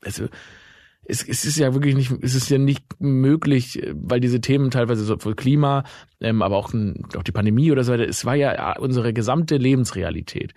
[0.04, 0.28] also
[1.06, 5.04] es, es ist ja wirklich nicht, es ist ja nicht möglich, weil diese Themen teilweise
[5.04, 5.84] so für Klima,
[6.20, 6.74] ähm, aber auch,
[7.18, 10.54] auch die Pandemie oder so weiter, es war ja unsere gesamte Lebensrealität.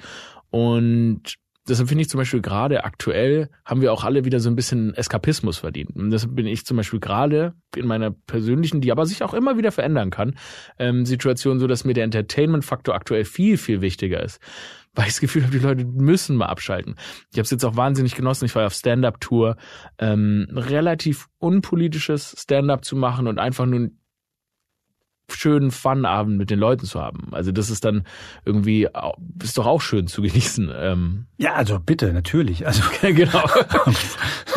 [0.51, 1.35] Und
[1.69, 4.95] deshalb finde ich zum Beispiel gerade aktuell haben wir auch alle wieder so ein bisschen
[4.95, 5.97] Eskapismus verdient.
[5.97, 9.57] Und deshalb bin ich zum Beispiel gerade in meiner persönlichen, die aber sich auch immer
[9.57, 10.37] wieder verändern kann,
[10.79, 14.41] ähm, Situation so, dass mir der Entertainment-Faktor aktuell viel, viel wichtiger ist
[14.95, 16.95] weil ich das Gefühl habe, die Leute müssen mal abschalten.
[17.33, 18.45] Ich habe es jetzt auch wahnsinnig genossen.
[18.45, 19.57] Ich war auf Stand-up-Tour,
[19.99, 23.91] ähm, relativ unpolitisches Stand-up zu machen und einfach nur
[25.31, 27.29] schönen Fun-Abend mit den Leuten zu haben.
[27.33, 28.05] Also das ist dann
[28.45, 28.89] irgendwie
[29.43, 30.71] ist doch auch schön zu genießen.
[30.77, 31.27] Ähm.
[31.39, 32.67] Ja, also bitte natürlich.
[32.67, 33.45] Also genau.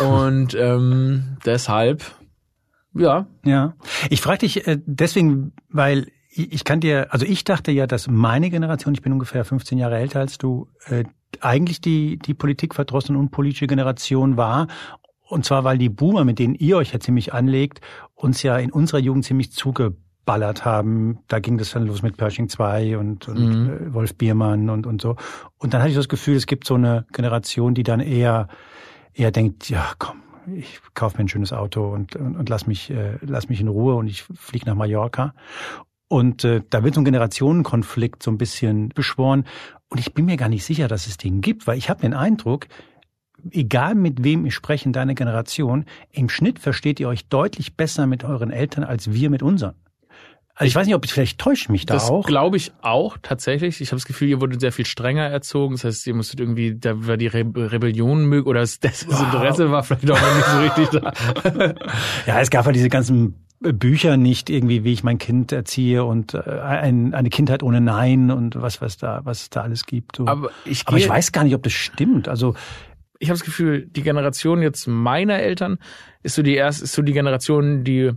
[0.00, 2.04] und ähm, deshalb
[2.94, 3.26] ja.
[3.44, 3.74] Ja.
[4.10, 8.50] Ich frage dich äh, deswegen, weil ich kann dir, also ich dachte ja, dass meine
[8.50, 11.04] Generation, ich bin ungefähr 15 Jahre älter als du, äh,
[11.40, 14.68] eigentlich die, die politikverdrossene und politische Generation war.
[15.28, 17.80] Und zwar, weil die Boomer, mit denen ihr euch ja ziemlich anlegt,
[18.14, 19.52] uns ja in unserer Jugend ziemlich
[20.28, 21.18] zugeballert haben.
[21.28, 23.70] Da ging das dann los mit Pershing 2 und, und mhm.
[23.70, 25.16] Äh, Wolf Biermann und, und so.
[25.58, 28.48] Und dann hatte ich das Gefühl, es gibt so eine Generation, die dann eher,
[29.14, 30.22] eher denkt, ja, komm,
[30.54, 33.68] ich kaufe mir ein schönes Auto und, und, und lass mich, äh, lass mich in
[33.68, 35.34] Ruhe und ich fliege nach Mallorca.
[36.08, 39.44] Und äh, da wird so ein Generationenkonflikt so ein bisschen beschworen.
[39.88, 42.14] Und ich bin mir gar nicht sicher, dass es den gibt, weil ich habe den
[42.14, 42.66] Eindruck,
[43.50, 48.06] egal mit wem ich spreche in deiner Generation, im Schnitt versteht ihr euch deutlich besser
[48.06, 49.74] mit euren Eltern als wir mit unseren.
[50.58, 52.26] Also ich weiß nicht, ob ich vielleicht täuscht mich da das auch.
[52.26, 53.80] glaube ich auch tatsächlich.
[53.80, 55.76] Ich habe das Gefühl, ihr wurdet sehr viel strenger erzogen.
[55.76, 59.22] Das heißt, ihr musstet irgendwie, da war die Re Rebellion möglich oder das, das wow.
[59.22, 61.74] Interesse war vielleicht auch noch nicht so richtig da.
[62.26, 66.34] ja, es gab ja diese ganzen Bücher nicht irgendwie, wie ich mein Kind erziehe und
[66.34, 70.16] äh, ein, eine Kindheit ohne Nein und was was da was es da alles gibt.
[70.16, 70.26] So.
[70.26, 72.26] Aber ich, Aber ich weiß gar nicht, ob das stimmt.
[72.26, 72.56] Also
[73.20, 75.78] ich habe das Gefühl, die Generation jetzt meiner Eltern
[76.24, 78.12] ist so die erste, ist so die Generation, die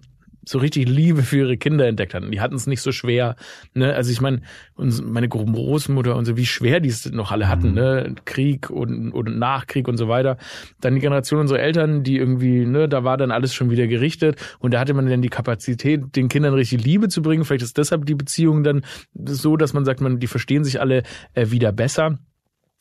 [0.45, 2.31] so richtig Liebe für ihre Kinder entdeckt hatten.
[2.31, 3.35] Die hatten es nicht so schwer.
[3.73, 3.93] Ne?
[3.93, 4.41] Also ich meine,
[4.75, 7.75] meine Großmutter und so, wie schwer die es noch alle hatten, mhm.
[7.75, 8.15] ne?
[8.25, 10.37] Krieg und, und Nachkrieg und so weiter.
[10.79, 14.39] Dann die Generation unserer Eltern, die irgendwie, ne, da war dann alles schon wieder gerichtet
[14.59, 17.45] und da hatte man dann die Kapazität, den Kindern richtig Liebe zu bringen.
[17.45, 21.03] Vielleicht ist deshalb die Beziehung dann so, dass man sagt, man, die verstehen sich alle
[21.33, 22.17] äh, wieder besser.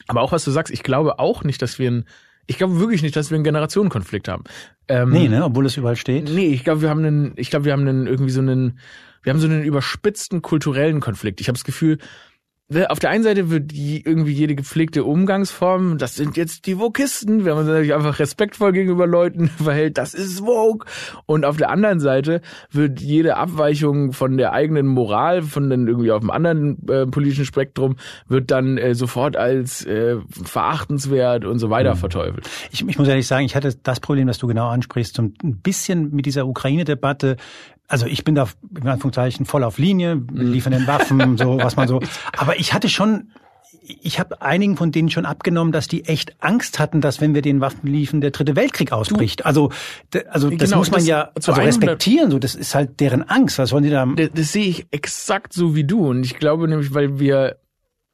[0.06, 2.04] Aber auch was du sagst, ich glaube auch nicht, dass wir ein
[2.50, 4.42] ich glaube wirklich nicht, dass wir einen Generationenkonflikt haben.
[4.88, 6.28] Ähm, nee, ne, obwohl es überall steht.
[6.28, 8.80] Nee, ich glaube, wir haben einen, ich glaube, wir haben einen irgendwie so einen,
[9.22, 11.40] wir haben so einen überspitzten kulturellen Konflikt.
[11.40, 11.98] Ich habe das Gefühl,
[12.88, 17.44] auf der einen Seite wird die, irgendwie jede gepflegte Umgangsform, das sind jetzt die Vokisten,
[17.44, 20.86] wenn man sich einfach respektvoll gegenüber Leuten verhält, das ist Vogue.
[21.26, 26.12] Und auf der anderen Seite wird jede Abweichung von der eigenen Moral, von den irgendwie
[26.12, 27.96] auf dem anderen äh, politischen Spektrum,
[28.28, 31.98] wird dann äh, sofort als äh, verachtenswert und so weiter mhm.
[31.98, 32.48] verteufelt.
[32.70, 35.34] Ich, ich muss ehrlich sagen, ich hatte das Problem, das du genau ansprichst, so ein
[35.60, 37.36] bisschen mit dieser Ukraine-Debatte
[37.90, 40.52] also ich bin da in Anführungszeichen voll auf Linie, mhm.
[40.52, 42.00] liefern den Waffen, so was man so.
[42.36, 43.32] Aber ich hatte schon,
[43.82, 47.42] ich habe einigen von denen schon abgenommen, dass die echt Angst hatten, dass wenn wir
[47.42, 49.40] den Waffen liefern, der dritte Weltkrieg ausbricht.
[49.40, 49.70] Du, also,
[50.28, 52.30] also das genau, muss man das ja also respektieren.
[52.30, 53.58] So, das ist halt deren Angst.
[53.58, 54.06] Was wollen die da?
[54.06, 56.08] Das, das sehe ich exakt so wie du.
[56.08, 57.56] Und ich glaube nämlich, weil wir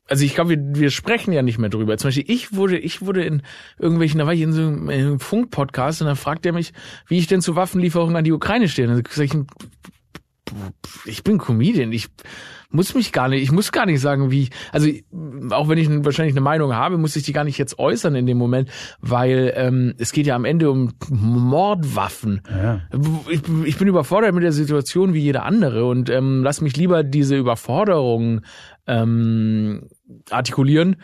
[0.09, 1.97] also ich glaube, wir, wir sprechen ja nicht mehr drüber.
[1.99, 3.43] Zum Beispiel, ich wurde, ich wurde in
[3.79, 6.73] irgendwelchen, da war ich in so einem Funk-Podcast und dann fragt er mich,
[7.09, 8.89] wie ich denn zu Waffenlieferungen an die Ukraine stehe.
[8.89, 9.35] Und dann sag ich,
[11.07, 12.09] ich bin Comedian, ich
[12.71, 14.89] muss mich gar nicht, ich muss gar nicht sagen, wie, also
[15.51, 18.27] auch wenn ich wahrscheinlich eine Meinung habe, muss ich die gar nicht jetzt äußern in
[18.27, 22.43] dem Moment, weil ähm, es geht ja am Ende um Mordwaffen.
[22.49, 22.81] Ja.
[23.31, 27.03] Ich, ich bin überfordert mit der Situation wie jeder andere und ähm, lass mich lieber
[27.03, 28.43] diese Überforderung
[28.87, 29.89] ähm,
[30.31, 30.97] artikulieren,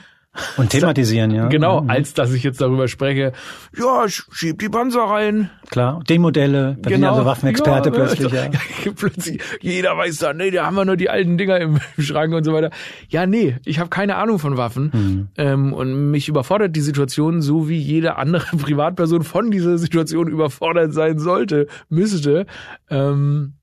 [0.57, 1.49] und thematisieren, ja.
[1.49, 1.91] Genau, mhm.
[1.91, 3.33] als dass ich jetzt darüber spreche,
[3.77, 5.51] ja, schieb die Panzer rein.
[5.69, 7.13] Klar, die Modelle, da genau.
[7.13, 8.49] also Waffenexperte ja, plötzlich, ja.
[8.97, 12.45] plötzlich, jeder weiß da, nee, da haben wir nur die alten Dinger im Schrank und
[12.45, 12.71] so weiter.
[13.09, 14.91] Ja, nee, ich habe keine Ahnung von Waffen.
[14.93, 15.29] Mhm.
[15.37, 20.95] Ähm, und mich überfordert die Situation so, wie jede andere Privatperson von dieser Situation überfordert
[20.95, 22.47] sein sollte, müsste.
[22.89, 23.55] Ähm,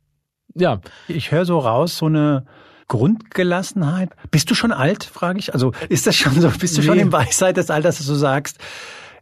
[0.53, 0.81] ja.
[1.07, 2.45] Ich höre so raus, so eine
[2.89, 4.09] Grundgelassenheit.
[4.31, 5.53] Bist du schon alt, frage ich?
[5.53, 6.87] Also ist das schon so, bist du nee.
[6.87, 8.57] schon im Weisheit des Alters, dass du sagst,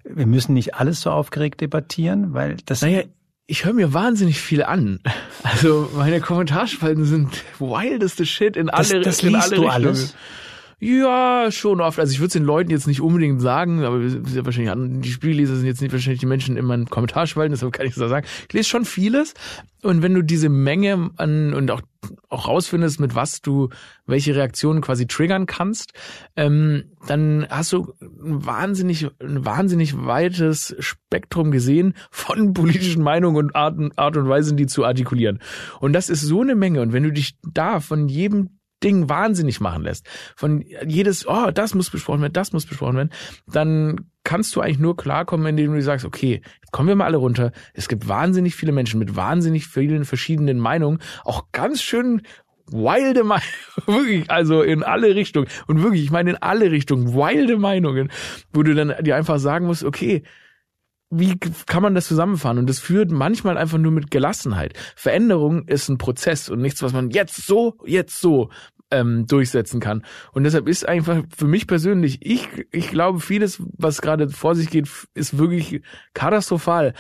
[0.04, 2.82] wir müssen nicht alles so aufgeregt debattieren, weil das.
[2.82, 3.04] Naja,
[3.46, 5.00] ich höre mir wahnsinnig viel an.
[5.44, 9.70] Also meine Kommentarspalten sind wildeste Shit in alle, das, das in alle du Richtungen.
[9.70, 10.16] Alles?
[10.80, 12.00] Ja, schon oft.
[12.00, 15.56] Also ich würde es den Leuten jetzt nicht unbedingt sagen, aber ja wahrscheinlich die Spielleser
[15.56, 18.28] sind jetzt nicht wahrscheinlich die Menschen in meinen Kommentarspalten, deshalb kann ich das sagen.
[18.48, 19.34] Ich lese schon vieles.
[19.82, 21.82] Und wenn du diese Menge an und auch
[22.30, 23.70] auch rausfindest, mit was du
[24.06, 25.94] welche Reaktionen quasi triggern kannst,
[26.36, 33.56] ähm, dann hast du ein wahnsinnig, ein wahnsinnig weites Spektrum gesehen von politischen Meinungen und
[33.56, 35.40] Arten, Art und Weisen, die zu artikulieren.
[35.80, 36.82] Und das ist so eine Menge.
[36.82, 41.74] Und wenn du dich da von jedem Ding wahnsinnig machen lässt, von jedes, oh, das
[41.74, 43.10] muss besprochen werden, das muss besprochen werden,
[43.48, 47.52] dann kannst du eigentlich nur klarkommen, indem du sagst, okay, kommen wir mal alle runter.
[47.74, 52.22] Es gibt wahnsinnig viele Menschen mit wahnsinnig vielen verschiedenen Meinungen, auch ganz schön
[52.70, 53.48] wilde Meinungen,
[53.86, 55.48] wirklich, also in alle Richtungen.
[55.68, 58.12] Und wirklich, ich meine in alle Richtungen, wilde Meinungen,
[58.54, 60.24] wo du dann dir einfach sagen musst, okay,
[61.10, 62.58] wie kann man das zusammenfahren?
[62.58, 64.74] Und das führt manchmal einfach nur mit Gelassenheit.
[64.96, 68.50] Veränderung ist ein Prozess und nichts, was man jetzt so, jetzt so
[68.92, 70.04] ähm, durchsetzen kann.
[70.34, 74.70] Und deshalb ist einfach für mich persönlich, ich, ich glaube, vieles, was gerade vor sich
[74.70, 75.82] geht, ist wirklich
[76.14, 76.94] katastrophal.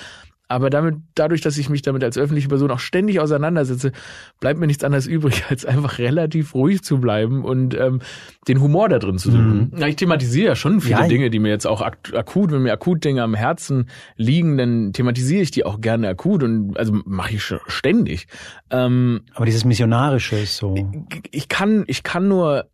[0.48, 3.92] Aber damit, dadurch, dass ich mich damit als öffentliche Person auch ständig auseinandersetze,
[4.40, 8.02] bleibt mir nichts anderes übrig, als einfach relativ ruhig zu bleiben und ähm,
[8.48, 9.72] den Humor da drin zu suchen.
[9.72, 9.78] Mhm.
[9.78, 11.08] Ja, ich thematisiere ja schon viele ja.
[11.08, 14.94] Dinge, die mir jetzt auch ak akut, wenn mir akut Dinge am Herzen liegen, dann
[14.94, 18.28] thematisiere ich die auch gerne akut und also mache ich ständig.
[18.70, 20.76] Ähm, Aber dieses Missionarische ist so.
[20.76, 22.70] Ich, ich kann, ich kann nur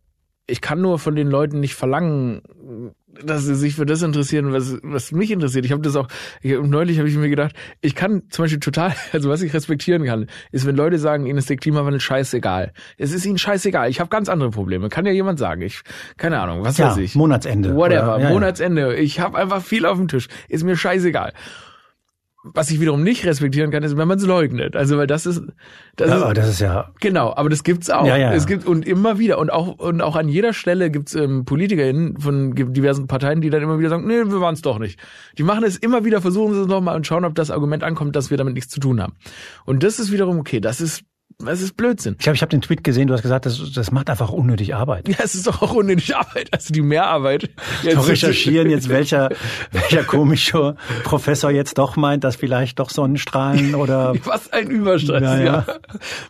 [0.46, 2.42] ich kann nur von den Leuten nicht verlangen,
[3.22, 5.64] dass sie sich für das interessieren, was, was mich interessiert.
[5.64, 6.08] Ich habe das auch,
[6.42, 10.04] ich, neulich habe ich mir gedacht, ich kann zum Beispiel total, also was ich respektieren
[10.04, 12.72] kann, ist, wenn Leute sagen, ihnen ist der Klimawandel scheißegal.
[12.98, 13.90] Es ist ihnen scheißegal.
[13.90, 14.88] Ich habe ganz andere Probleme.
[14.88, 15.62] Kann ja jemand sagen.
[15.62, 15.82] Ich,
[16.16, 17.14] keine Ahnung, was ja, weiß ich.
[17.14, 17.74] Monatsende.
[17.74, 18.96] Whatever, ja, Monatsende.
[18.96, 20.28] Ich habe einfach viel auf dem Tisch.
[20.48, 21.32] Ist mir scheißegal
[22.44, 24.76] was ich wiederum nicht respektieren kann, ist, wenn man es leugnet.
[24.76, 25.42] Also weil das ist,
[25.96, 27.34] das ja, ist, das ist ja genau.
[27.34, 28.06] Aber das gibt's auch.
[28.06, 28.32] Ja, ja.
[28.34, 32.18] Es gibt und immer wieder und auch und auch an jeder Stelle gibt's ähm, PolitikerInnen
[32.20, 35.00] von diversen Parteien, die dann immer wieder sagen, nee, wir waren es doch nicht.
[35.38, 38.14] Die machen es immer wieder, versuchen sie es nochmal und schauen, ob das Argument ankommt,
[38.14, 39.14] dass wir damit nichts zu tun haben.
[39.64, 40.60] Und das ist wiederum okay.
[40.60, 41.02] Das ist
[41.46, 42.14] es ist Blödsinn.
[42.18, 44.74] Ich glaube, ich habe den Tweet gesehen, du hast gesagt, das, das macht einfach unnötig
[44.74, 45.08] Arbeit.
[45.08, 47.50] Ja, es ist doch auch unnötig Arbeit, also die Mehrarbeit.
[47.82, 49.30] Jetzt zu recherchieren jetzt, welcher,
[49.72, 54.14] welcher komische Professor jetzt doch meint, dass vielleicht doch Sonnenstrahlen oder...
[54.24, 55.38] Was ein Überstress, ja.
[55.38, 55.66] ja.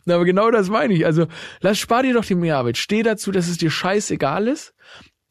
[0.07, 0.14] ja.
[0.14, 1.07] Aber genau das meine ich.
[1.07, 1.27] Also,
[1.61, 2.77] lass, spar dir doch die Mehrarbeit.
[2.77, 4.75] Steh dazu, dass es dir scheißegal ist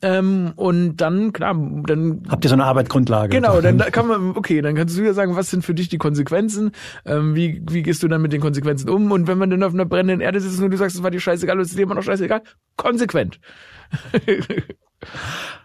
[0.03, 2.23] ähm, und dann, klar, dann.
[2.27, 3.29] Habt ihr so eine Arbeitsgrundlage?
[3.29, 5.97] Genau, dann kann man, okay, dann kannst du ja sagen, was sind für dich die
[5.97, 6.71] Konsequenzen?
[7.05, 9.13] Ähm, wie, wie gehst du dann mit den Konsequenzen um?
[9.13, 11.21] Und wenn man dann auf einer brennenden Erde sitzt und du sagst, es war dir
[11.21, 12.41] scheißegal, es ist dir immer noch scheißegal,
[12.75, 13.39] konsequent.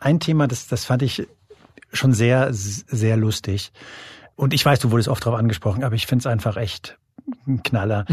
[0.00, 1.26] Ein Thema, das, das fand ich
[1.92, 3.72] schon sehr, sehr lustig.
[4.36, 6.96] Und ich weiß, du wurdest oft darauf angesprochen, aber ich finde es einfach echt
[7.48, 8.04] ein Knaller.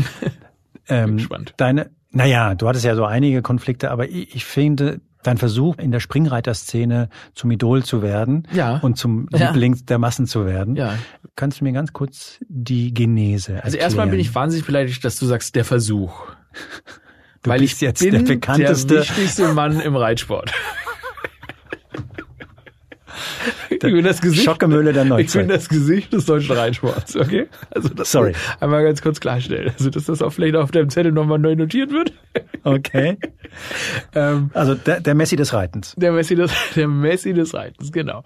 [0.87, 1.53] ähm, Spannend.
[1.57, 5.91] Deine, naja, du hattest ja so einige Konflikte, aber ich, ich finde, dein Versuch, in
[5.91, 8.77] der Springreiterszene zum Idol zu werden ja.
[8.77, 9.47] und zum ja.
[9.47, 10.75] Liebling der Massen zu werden.
[10.75, 10.97] Ja.
[11.35, 13.65] Kannst du mir ganz kurz die Genese erklären?
[13.65, 16.13] Also erstmal bin ich wahnsinnig beleidigt, dass du sagst, der Versuch.
[17.43, 20.51] Du Weil ich jetzt bin der bekannteste, der wichtigste Mann im Reitsport.
[23.69, 25.27] ich bin das Gesicht, Schockemühle der Neuzeit.
[25.27, 27.47] Ich bin das Gesicht des deutschen Reitsports, okay?
[27.69, 28.33] Also das Sorry.
[28.59, 29.71] Einmal ganz kurz klarstellen.
[29.77, 32.13] Also, dass das auch vielleicht auf deinem Zettel nochmal neu notiert wird.
[32.65, 33.17] Okay.
[34.15, 35.93] ähm, also der, der Messi des Reitens.
[35.97, 38.23] Der Messi des, der Messi des Reitens, genau.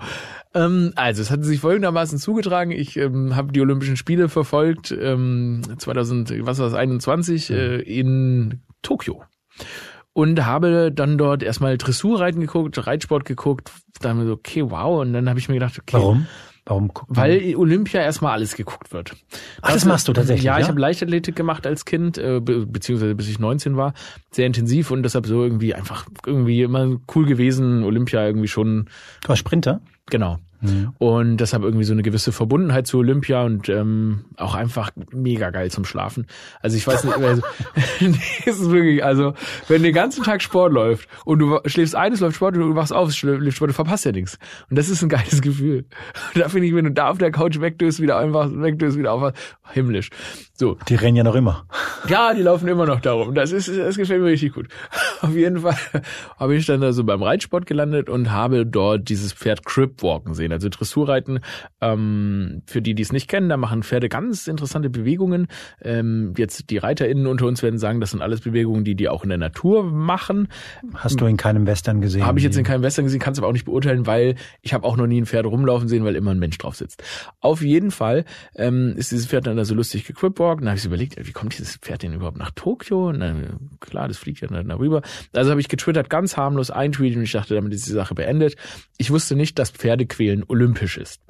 [0.54, 2.72] Ähm, also es hat sich folgendermaßen zugetragen.
[2.72, 7.56] Ich ähm, habe die Olympischen Spiele verfolgt, ähm, 2000, was war das, 21 mhm.
[7.56, 9.24] äh, in Tokio.
[10.14, 15.28] und habe dann dort erstmal Dressurreiten geguckt, Reitsport geguckt, dann so, okay, wow, und dann
[15.28, 15.98] habe ich mir gedacht, okay.
[15.98, 16.28] Warum?
[16.70, 17.10] Warum guckt?
[17.14, 19.14] Weil Olympia erstmal alles geguckt wird.
[19.62, 20.68] Ach, das machst du tatsächlich, Ja, ich ja?
[20.70, 23.94] habe Leichtathletik gemacht als Kind, äh, be beziehungsweise bis ich 19 war,
[24.32, 28.88] sehr intensiv und deshalb so irgendwie einfach irgendwie immer cool gewesen, Olympia irgendwie schon,
[29.24, 29.82] Du warst Sprinter?
[30.12, 30.38] genau.
[30.62, 30.94] Mhm.
[30.98, 35.72] Und deshalb irgendwie so eine gewisse Verbundenheit zu Olympia und ähm, auch einfach mega geil
[35.72, 36.28] zum Schlafen.
[36.62, 37.42] Also ich weiß nicht, also,
[38.02, 39.34] nee, es ist wirklich, also
[39.68, 42.76] wenn den ganzen Tag Sport läuft und du schläfst ein, es läuft Sport und du
[42.76, 44.38] wachst auf, es schläft Sport, du verpasst ja nichts.
[44.70, 45.86] Und das ist ein geiles Gefühl.
[46.34, 49.14] Und da finde ich, wenn du da auf der Couch wegdöst, wieder einfach wegdöst, wieder
[49.14, 49.34] auf,
[49.72, 50.10] himmlisch.
[50.60, 51.64] So, Die rennen ja noch immer.
[52.10, 53.34] ja, die laufen immer noch darum.
[53.34, 54.68] Das ist, das gefällt mir richtig gut.
[55.22, 55.78] Auf jeden Fall
[56.38, 60.52] habe ich dann also beim Reitsport gelandet und habe dort dieses Pferd Crip Walken sehen,
[60.52, 61.40] also Dressurreiten.
[61.80, 65.48] Ähm, für die, die es nicht kennen, da machen Pferde ganz interessante Bewegungen.
[65.82, 69.24] Ähm, jetzt die ReiterInnen unter uns werden sagen, das sind alles Bewegungen, die die auch
[69.24, 70.50] in der Natur machen.
[70.94, 72.26] Hast du in keinem Western gesehen?
[72.26, 74.74] Habe ich jetzt in keinem Western gesehen, kann es aber auch nicht beurteilen, weil ich
[74.74, 77.02] habe auch noch nie ein Pferd rumlaufen sehen, weil immer ein Mensch drauf sitzt.
[77.40, 78.26] Auf jeden Fall
[78.58, 80.49] ähm, ist dieses Pferd dann da so lustig gequipwalkt.
[80.58, 83.10] Dann habe ich überlegt, wie kommt dieses Pferd denn überhaupt nach Tokio?
[83.10, 85.02] Und dann, klar, das fliegt ja dann darüber.
[85.34, 88.16] Also habe ich getwittert, ganz harmlos, ein Tweet und ich dachte, damit ist die Sache
[88.16, 88.56] beendet.
[88.98, 91.22] Ich wusste nicht, dass Pferdequälen olympisch ist.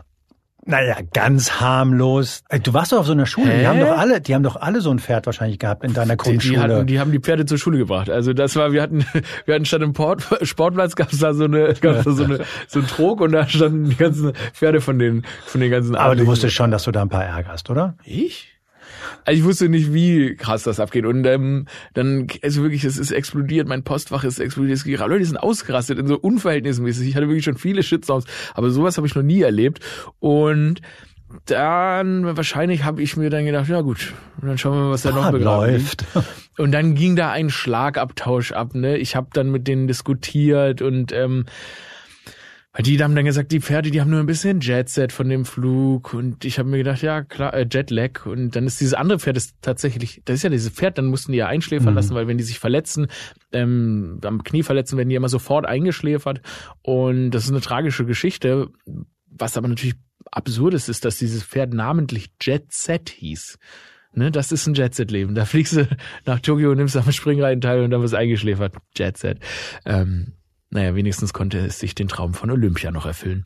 [0.66, 2.44] Naja, ganz harmlos.
[2.64, 3.48] Du warst doch auf so einer Schule.
[3.48, 3.66] Die Hä?
[3.66, 6.18] haben doch alle, die haben doch alle so ein Pferd wahrscheinlich gehabt in deiner Die,
[6.18, 6.54] Grundschule.
[6.54, 8.10] die, hatten, die haben die Pferde zur Schule gebracht.
[8.10, 9.06] Also das war, wir hatten,
[9.46, 12.42] wir hatten statt im Port, Sportplatz gab es da so eine, gab's da so eine,
[12.68, 15.96] so ein Trog und da standen die ganzen Pferde von den, von den ganzen.
[15.96, 16.28] Aber du Adligen.
[16.28, 17.96] wusstest schon, dass du da ein paar ärgerst, oder?
[18.04, 18.59] Ich?
[19.26, 21.06] Also ich wusste nicht, wie krass das abgeht.
[21.06, 24.78] Und ähm, dann, also wirklich, es ist explodiert, mein Postfach ist explodiert.
[24.78, 27.08] Es Leute sind ausgerastet in so unverhältnismäßig.
[27.08, 29.80] Ich hatte wirklich schon viele Shitstorms, aber sowas habe ich noch nie erlebt.
[30.20, 30.82] Und
[31.46, 35.12] dann wahrscheinlich habe ich mir dann gedacht, ja gut, dann schauen wir mal, was da
[35.12, 36.06] noch Ah, läuft.
[36.14, 36.26] liegt.
[36.58, 38.74] Und dann ging da ein Schlagabtausch ab.
[38.74, 38.98] Ne?
[38.98, 41.46] Ich habe dann mit denen diskutiert und ähm,
[42.72, 45.44] weil die haben dann gesagt, die Pferde, die haben nur ein bisschen Jetset von dem
[45.46, 49.18] Flug und ich habe mir gedacht, ja klar, äh, Jetlag und dann ist dieses andere
[49.20, 51.96] Pferd ist tatsächlich, das ist ja dieses Pferd, dann mussten die ja einschläfern Mhm.
[51.96, 53.08] lassen, weil wenn die sich verletzen,
[53.52, 56.42] ähm, am Knie verletzen, werden die immer sofort eingeschläfert
[56.84, 58.68] und das ist eine tragische Geschichte,
[59.26, 59.96] was aber natürlich
[60.32, 63.58] absurd ist, ist, dass dieses Pferd namentlich Jetset hieß.
[64.14, 65.36] Ne, das ist ein Jetset-Leben.
[65.36, 65.88] Da fliegst du
[66.26, 68.76] nach Tokio, nimmst am Springreiten teil und dann wirst eingeschläfert.
[68.98, 69.40] Jetset.
[69.86, 70.34] Ähm,
[70.72, 73.44] naja, wenigstens konnte es sich den Traum von Olympia noch erfüllen.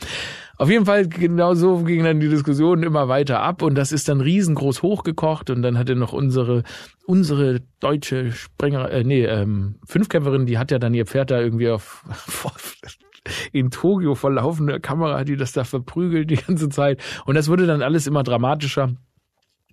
[0.58, 4.10] Auf jeden Fall, genau so ging dann die Diskussion immer weiter ab und das ist
[4.10, 6.64] dann riesengroß hochgekocht und dann hatte noch unsere,
[7.06, 11.70] unsere deutsche Springer, äh, nee, ähm, Fünfkämpferin, die hat ja dann ihr Pferd da irgendwie
[11.70, 12.04] auf,
[13.54, 17.48] in Tokio vor laufender Kamera, hat die das da verprügelt die ganze Zeit und das
[17.48, 18.96] wurde dann alles immer dramatischer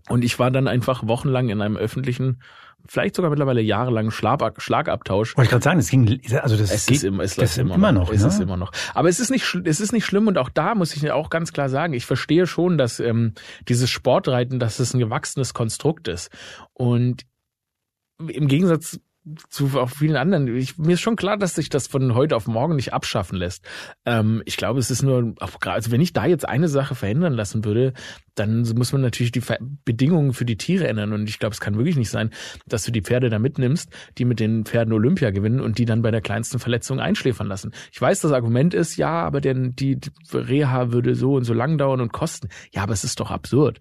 [0.08, 2.42] und ich war dann einfach wochenlang in einem öffentlichen,
[2.86, 6.86] vielleicht sogar mittlerweile jahrelangen Schlagab Schlagabtausch Wollte ich gerade sagen, das ging, also das es
[6.86, 8.10] geht, ist immer, es das ist immer, noch.
[8.10, 8.28] Es ne?
[8.28, 8.72] ist immer noch.
[8.94, 11.52] Aber es ist nicht, es ist nicht schlimm und auch da muss ich auch ganz
[11.52, 13.34] klar sagen, ich verstehe schon, dass ähm,
[13.68, 16.30] dieses Sportreiten, dass es ein gewachsenes Konstrukt ist.
[16.72, 17.26] Und
[18.18, 19.00] im Gegensatz
[19.50, 22.46] zu auch vielen anderen, ich, mir ist schon klar, dass sich das von heute auf
[22.46, 23.66] morgen nicht abschaffen lässt.
[24.06, 27.64] Ähm, ich glaube, es ist nur, also wenn ich da jetzt eine Sache verändern lassen
[27.64, 27.92] würde,
[28.34, 31.12] dann muss man natürlich die Ver Bedingungen für die Tiere ändern.
[31.12, 32.30] Und ich glaube, es kann wirklich nicht sein,
[32.66, 36.00] dass du die Pferde da mitnimmst, die mit den Pferden Olympia gewinnen und die dann
[36.00, 37.72] bei der kleinsten Verletzung einschläfern lassen.
[37.92, 39.98] Ich weiß, das Argument ist, ja, aber denn die
[40.32, 42.48] Reha würde so und so lang dauern und kosten.
[42.72, 43.80] Ja, aber es ist doch absurd.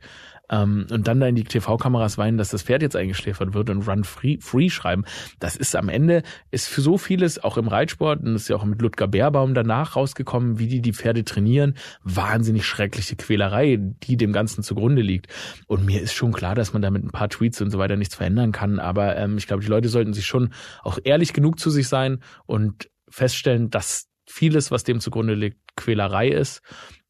[0.49, 3.87] Ähm, und dann da in die TV-Kameras weinen, dass das Pferd jetzt eingeschläfert wird und
[3.87, 5.05] Run Free, free schreiben.
[5.39, 8.55] Das ist am Ende, ist für so vieles, auch im Reitsport, und das ist ja
[8.55, 14.17] auch mit Ludger Beerbaum danach rausgekommen, wie die die Pferde trainieren, wahnsinnig schreckliche Quälerei, die
[14.17, 15.27] dem Ganzen zugrunde liegt.
[15.67, 17.95] Und mir ist schon klar, dass man da mit ein paar Tweets und so weiter
[17.95, 21.59] nichts verändern kann, aber ähm, ich glaube, die Leute sollten sich schon auch ehrlich genug
[21.59, 26.61] zu sich sein und feststellen, dass vieles, was dem zugrunde liegt, Quälerei ist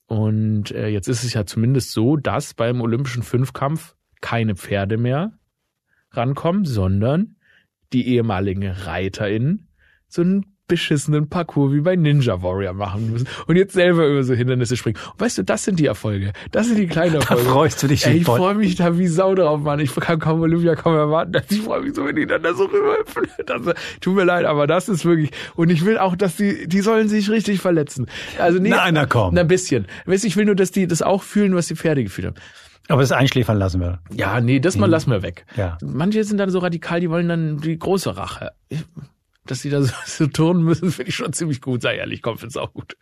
[0.10, 5.38] und äh, jetzt ist es ja zumindest so, dass beim Olympischen Fünfkampf keine Pferde mehr
[6.10, 7.36] rankommen, sondern
[7.93, 9.67] die ehemaligen ReiterInnen
[10.08, 14.34] so einen beschissenen Parcours wie bei Ninja Warrior machen müssen und jetzt selber über so
[14.34, 14.98] Hindernisse springen.
[15.12, 16.32] Und weißt du, das sind die Erfolge.
[16.52, 17.44] Das sind die kleinen Da Erfolge.
[17.50, 19.80] freust du dich Ey, ich freue mich da wie Sau drauf, Mann.
[19.82, 21.34] Ich kann kaum Olympia kaum erwarten.
[21.50, 23.24] Ich freue mich so, wenn die dann da so rüberhüpfen.
[23.46, 23.62] Das,
[24.00, 25.32] tut mir leid, aber das ist wirklich.
[25.56, 28.06] Und ich will auch, dass die, die sollen sich richtig verletzen.
[28.38, 29.34] Also nee, Na, na komm.
[29.34, 29.88] Na, ein bisschen.
[30.06, 32.36] Weißt, du, ich will nur, dass die das auch fühlen, was die Pferde gefühlt haben.
[32.90, 34.00] Aber das einschläfern lassen wir.
[34.13, 35.46] Ja, nee, das mal lassen wir weg.
[35.58, 35.78] Ja.
[35.84, 38.52] Manche sind dann so radikal, die wollen dann die große Rache.
[38.70, 38.86] Ich-
[39.50, 41.81] Dass die da so, so turnen müssen, finde ich schon ziemlich gut.
[41.81, 42.95] Sei ehrlich, komm, find's auch gut.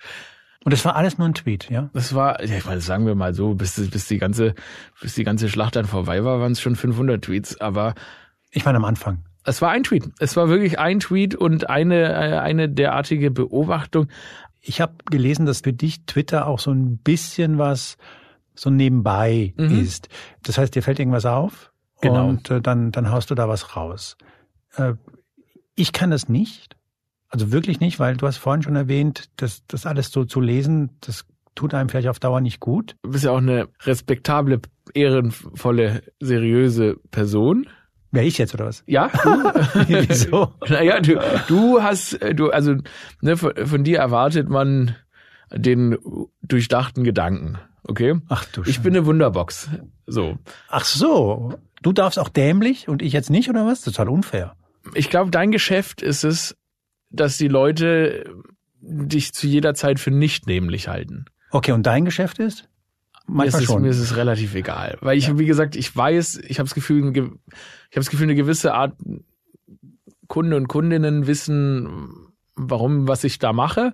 [0.63, 1.89] Und das war alles nur ein Tweet, ja?
[1.93, 4.53] Das war, ja, ich meine, sagen wir mal so, bis, bis die ganze,
[5.01, 7.61] bis die ganze Schlacht dann vorbei war, waren es schon 500 Tweets.
[7.61, 7.93] Aber
[8.51, 9.23] Ich meine am Anfang.
[9.45, 10.09] Es war ein Tweet.
[10.19, 14.09] Es war wirklich ein Tweet und eine, äh, eine derartige Beobachtung.
[14.59, 17.97] Ich habe gelesen, dass für dich Twitter auch so ein bisschen was
[18.55, 19.79] so nebenbei mhm.
[19.79, 20.09] ist.
[20.43, 21.71] Das heißt, dir fällt irgendwas auf
[22.01, 22.27] genau.
[22.27, 24.17] und äh, dann, dann haust du da was raus.
[24.75, 24.95] Äh,
[25.77, 26.75] ich kann das nicht.
[27.29, 30.97] Also wirklich nicht, weil du hast vorhin schon erwähnt, dass das alles so zu lesen,
[31.01, 31.25] das
[31.55, 32.95] tut einem vielleicht auf Dauer nicht gut.
[33.03, 34.61] Du bist ja auch eine respektable,
[34.93, 37.67] ehrenvolle, seriöse Person.
[38.11, 38.83] Wer ich jetzt oder was?
[38.87, 39.11] Ja.
[39.87, 40.53] Wieso?
[40.69, 42.75] naja, du, du hast, du, also
[43.21, 44.95] ne, von, von dir erwartet man
[45.51, 45.97] den
[46.41, 47.57] durchdachten Gedanken.
[47.83, 48.19] Okay?
[48.29, 49.69] Ach du Ich bin eine Wunderbox.
[50.05, 50.37] So.
[50.69, 51.53] Ach so.
[51.81, 53.81] Du darfst auch dämlich und ich jetzt nicht, oder was?
[53.81, 54.55] Total unfair.
[54.93, 56.57] Ich glaube, dein Geschäft ist es,
[57.09, 58.25] dass die Leute
[58.81, 61.25] dich zu jeder Zeit für nicht dämlich halten.
[61.51, 62.69] Okay, und dein Geschäft ist?
[63.25, 64.97] Manchmal mir ist, es, mir ist es relativ egal.
[65.01, 65.37] Weil ich, ja.
[65.37, 67.39] wie gesagt, ich weiß, ich habe das Gefühl, ich habe
[67.91, 68.95] das Gefühl, eine gewisse Art
[70.27, 73.93] Kunde und Kundinnen wissen, warum, was ich da mache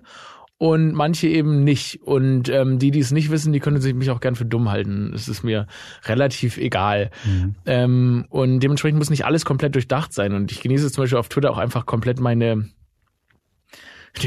[0.64, 2.00] und manche eben nicht.
[2.04, 4.70] Und ähm, die, die es nicht wissen, die können sich mich auch gern für dumm
[4.70, 5.12] halten.
[5.14, 5.66] Es ist mir
[6.06, 7.10] relativ egal.
[7.26, 7.54] Mhm.
[7.66, 10.32] Ähm, und dementsprechend muss nicht alles komplett durchdacht sein.
[10.32, 12.70] Und ich genieße zum Beispiel auf Twitter auch einfach komplett meine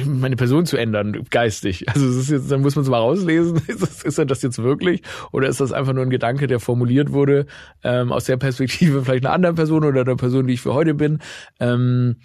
[0.06, 1.90] meine Person zu ändern, geistig.
[1.90, 4.62] Also es ist jetzt, dann muss man es mal rauslesen, ist, das, ist das jetzt
[4.62, 7.48] wirklich oder ist das einfach nur ein Gedanke, der formuliert wurde
[7.84, 10.94] ähm, aus der Perspektive vielleicht einer anderen Person oder der Person, die ich für heute
[10.94, 11.18] bin.
[11.60, 12.18] Ähm,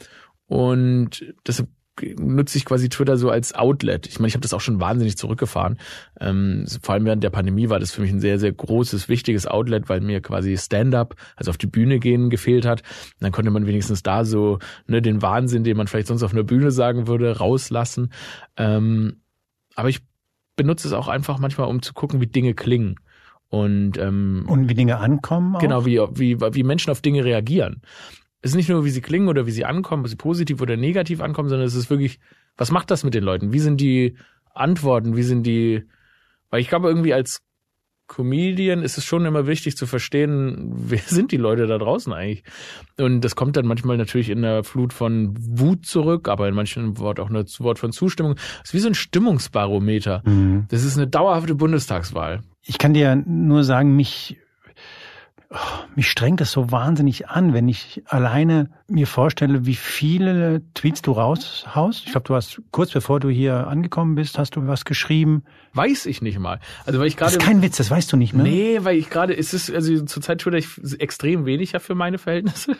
[0.49, 4.07] und deshalb nutze ich quasi Twitter so als Outlet.
[4.07, 5.79] Ich meine, ich habe das auch schon wahnsinnig zurückgefahren.
[6.21, 9.47] Ähm, vor allem während der Pandemie war das für mich ein sehr, sehr großes, wichtiges
[9.47, 12.81] Outlet, weil mir quasi Stand-up, also auf die Bühne gehen, gefehlt hat.
[12.81, 16.33] Und dann konnte man wenigstens da so ne, den Wahnsinn, den man vielleicht sonst auf
[16.33, 18.13] einer Bühne sagen würde, rauslassen.
[18.57, 19.21] Ähm,
[19.75, 20.01] aber ich
[20.57, 22.97] benutze es auch einfach manchmal, um zu gucken, wie Dinge klingen.
[23.49, 25.57] Und, ähm, und wie Dinge ankommen?
[25.57, 25.61] Auch?
[25.61, 27.83] Genau, wie, wie, wie Menschen auf Dinge reagieren
[28.43, 30.77] es ist nicht nur, wie sie klingen oder wie sie ankommen, ob sie positiv oder
[30.77, 32.19] negativ ankommen, sondern es ist wirklich,
[32.57, 33.53] was macht das mit den Leuten?
[33.53, 34.17] Wie sind die
[34.53, 35.17] Antworten?
[35.17, 35.85] Wie sind die,
[36.51, 37.41] weil ich glaube, irgendwie als
[38.09, 42.43] Comedian ist es schon immer wichtig zu verstehen, wer sind die Leute da draußen eigentlich?
[42.99, 46.99] Und das kommt dann manchmal natürlich in der Flut von Wut zurück, aber in manchen
[46.99, 48.35] Wort auch ein Wort von Zustimmung.
[48.35, 50.23] Das ist wie so ein Stimmungsbarometer.
[50.27, 50.67] Mhm.
[50.69, 52.43] Das ist eine dauerhafte Bundestagswahl.
[52.65, 54.37] Ich kann dir nur sagen, mich
[55.95, 61.13] mich strengt das so wahnsinnig an, wenn ich alleine mir vorstelle, wie viele Tweets du
[61.13, 62.05] raushaust.
[62.07, 65.45] Ich glaube, du hast kurz bevor du hier angekommen bist, hast du was geschrieben.
[65.75, 66.61] Weiß ich nicht mal.
[66.87, 67.33] Also weil ich gerade.
[67.33, 68.45] Das ist kein Witz, das weißt du nicht mehr.
[68.45, 70.69] Nee, weil ich gerade, es ist also zurzeit twitter ich
[71.01, 72.77] extrem wenig ja für meine Verhältnisse.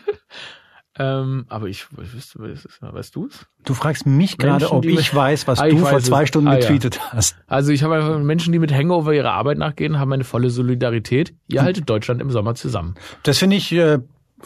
[0.99, 3.47] Ähm, aber ich, weißt, weißt du es?
[3.65, 6.29] Du fragst mich gerade, ob ich mit, weiß, was ah, du vor zwei es.
[6.29, 7.13] Stunden ah, getweetet ja.
[7.13, 7.35] hast.
[7.47, 11.33] Also ich habe einfach Menschen, die mit Hangover ihrer Arbeit nachgehen, haben eine volle Solidarität.
[11.47, 11.65] Ihr hm.
[11.65, 12.93] haltet Deutschland im Sommer zusammen.
[13.23, 13.99] Das finde ich äh,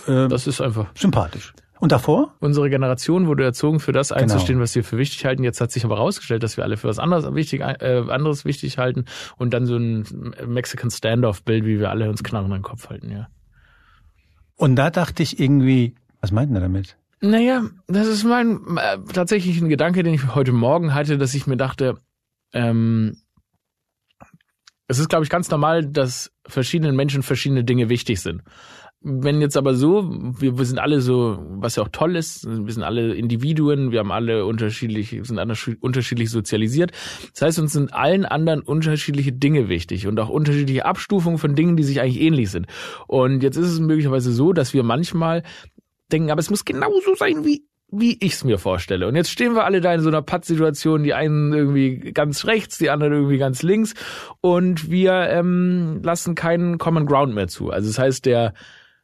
[0.05, 1.53] äh, das ist einfach sympathisch.
[1.79, 2.33] Und davor?
[2.39, 4.63] Unsere Generation wurde erzogen, für das einzustehen, genau.
[4.63, 5.43] was wir für wichtig halten.
[5.43, 8.79] Jetzt hat sich aber herausgestellt, dass wir alle für was anderes wichtig, äh, anderes wichtig
[8.79, 9.05] halten
[9.37, 13.11] und dann so ein Mexican Standoff-Bild, wie wir alle uns Knarren an den Kopf halten,
[13.11, 13.27] ja.
[14.55, 16.97] Und da dachte ich irgendwie, was meint er damit?
[17.19, 21.47] Naja, das ist mein äh, tatsächlich ein Gedanke, den ich heute Morgen hatte, dass ich
[21.47, 21.95] mir dachte,
[22.53, 23.17] ähm,
[24.87, 28.41] es ist, glaube ich, ganz normal, dass verschiedenen Menschen verschiedene Dinge wichtig sind.
[29.01, 30.09] Wenn jetzt aber so,
[30.39, 33.99] wir, wir sind alle so, was ja auch toll ist, wir sind alle Individuen, wir
[33.99, 36.91] haben alle unterschiedlich, sind alle unterschiedlich sozialisiert.
[37.33, 41.77] Das heißt, uns sind allen anderen unterschiedliche Dinge wichtig und auch unterschiedliche Abstufungen von Dingen,
[41.77, 42.67] die sich eigentlich ähnlich sind.
[43.07, 45.43] Und jetzt ist es möglicherweise so, dass wir manchmal
[46.11, 49.07] denken, aber es muss genauso sein, wie wie ich's mir vorstelle.
[49.07, 52.77] Und jetzt stehen wir alle da in so einer Pattsituation, die einen irgendwie ganz rechts,
[52.77, 53.93] die anderen irgendwie ganz links
[54.41, 57.71] und wir ähm, lassen keinen Common Ground mehr zu.
[57.71, 58.53] Also das heißt, der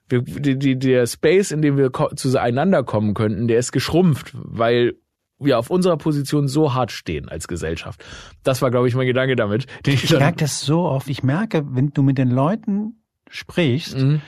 [0.10, 4.96] wir, die, die, der Space, in dem wir zueinander kommen könnten, der ist geschrumpft, weil
[5.40, 8.04] wir auf unserer Position so hart stehen als Gesellschaft.
[8.44, 9.66] Das war, glaube ich, mein Gedanke damit.
[9.86, 11.08] ich merke das so oft.
[11.08, 14.22] Ich merke, wenn du mit den Leuten sprichst, mhm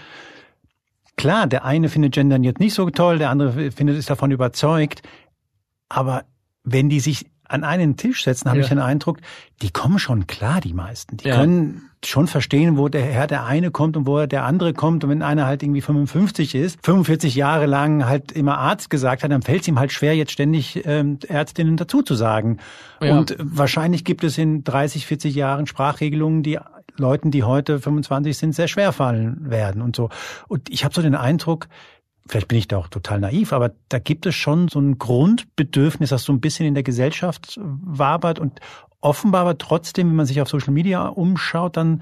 [1.17, 5.01] Klar, der eine findet Gendern jetzt nicht so toll, der andere findet ist davon überzeugt.
[5.87, 6.25] Aber
[6.63, 8.63] wenn die sich an einen Tisch setzen, habe ja.
[8.63, 9.19] ich den Eindruck,
[9.61, 11.17] die kommen schon klar, die meisten.
[11.17, 11.35] Die ja.
[11.35, 15.03] können schon verstehen, wo der Herr der eine kommt und wo der andere kommt.
[15.03, 19.31] Und wenn einer halt irgendwie 55 ist, 45 Jahre lang halt immer Arzt gesagt hat,
[19.31, 22.57] dann fällt es ihm halt schwer, jetzt ständig ähm, Ärztinnen dazu zu sagen.
[23.01, 23.17] Ja.
[23.17, 26.59] Und wahrscheinlich gibt es in 30, 40 Jahren Sprachregelungen, die
[26.97, 30.09] Leuten, die heute 25 sind, sehr schwer fallen werden und so.
[30.47, 31.67] Und ich habe so den Eindruck,
[32.27, 36.09] vielleicht bin ich da auch total naiv, aber da gibt es schon so ein Grundbedürfnis,
[36.09, 38.59] das so ein bisschen in der Gesellschaft wabert und
[39.01, 42.01] offenbar aber trotzdem, wenn man sich auf Social Media umschaut, dann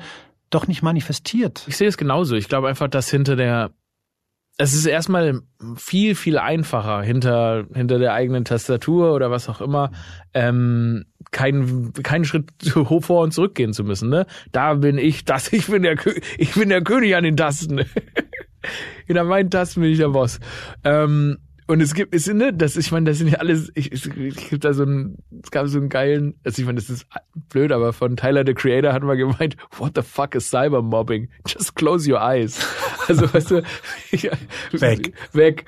[0.50, 1.66] doch nicht manifestiert.
[1.68, 2.36] Ich sehe es genauso.
[2.36, 3.72] Ich glaube einfach, dass hinter der
[4.58, 5.42] es ist erstmal
[5.76, 9.92] viel, viel einfacher hinter, hinter der eigenen Tastatur oder was auch immer,
[10.34, 12.52] ähm, keinen, keinen Schritt
[13.02, 14.26] vor und zurückgehen zu müssen, ne?
[14.54, 15.98] Da bin ich, das, ich bin der,
[16.38, 17.82] ich bin der König an den Tasten.
[19.06, 20.40] Hinter meinen Tasten bin ich der Boss.
[20.86, 24.06] Ähm, und es gibt, es, ne, das, ich meine, das sind ja alles, ich, es,
[24.06, 27.06] es gibt da so einen, es gab so einen geilen, also ich meine, das ist
[27.50, 31.30] blöd, aber von Tyler, the Creator, hat mal gemeint, what the fuck is Cybermobbing?
[31.48, 32.60] Just close your eyes.
[33.08, 33.64] Also, weißt du,
[34.74, 35.14] weg.
[35.34, 35.66] Weg.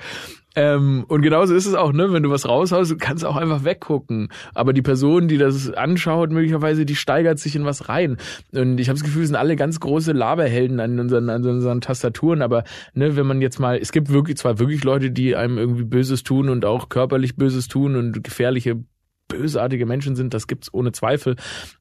[0.56, 2.14] Ähm, und genauso ist es auch, ne?
[2.14, 4.30] Wenn du was raushaust, kannst du auch einfach weggucken.
[4.54, 8.18] Aber die Person, die das anschaut, möglicherweise, die steigert sich in was rein.
[8.54, 12.42] Und ich habe das Gefühl, sind alle ganz große Laberhelden an unseren, an unseren Tastaturen.
[12.42, 15.84] Aber ne, wenn man jetzt mal, es gibt wirklich zwar wirklich Leute, die einem irgendwie
[15.84, 18.84] Böses tun und auch körperlich Böses tun und gefährliche
[19.28, 21.36] bösartige Menschen sind, das gibt's ohne Zweifel.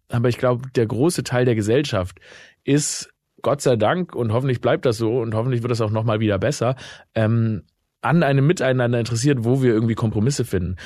[0.09, 2.19] Aber ich glaube, der große Teil der Gesellschaft
[2.65, 3.11] ist
[3.43, 6.39] Gott sei Dank und hoffentlich bleibt das so und hoffentlich wird das auch nochmal wieder
[6.39, 6.77] besser,
[7.15, 7.63] ähm,
[8.05, 10.77] an einem Miteinander interessiert, wo wir irgendwie Kompromisse finden.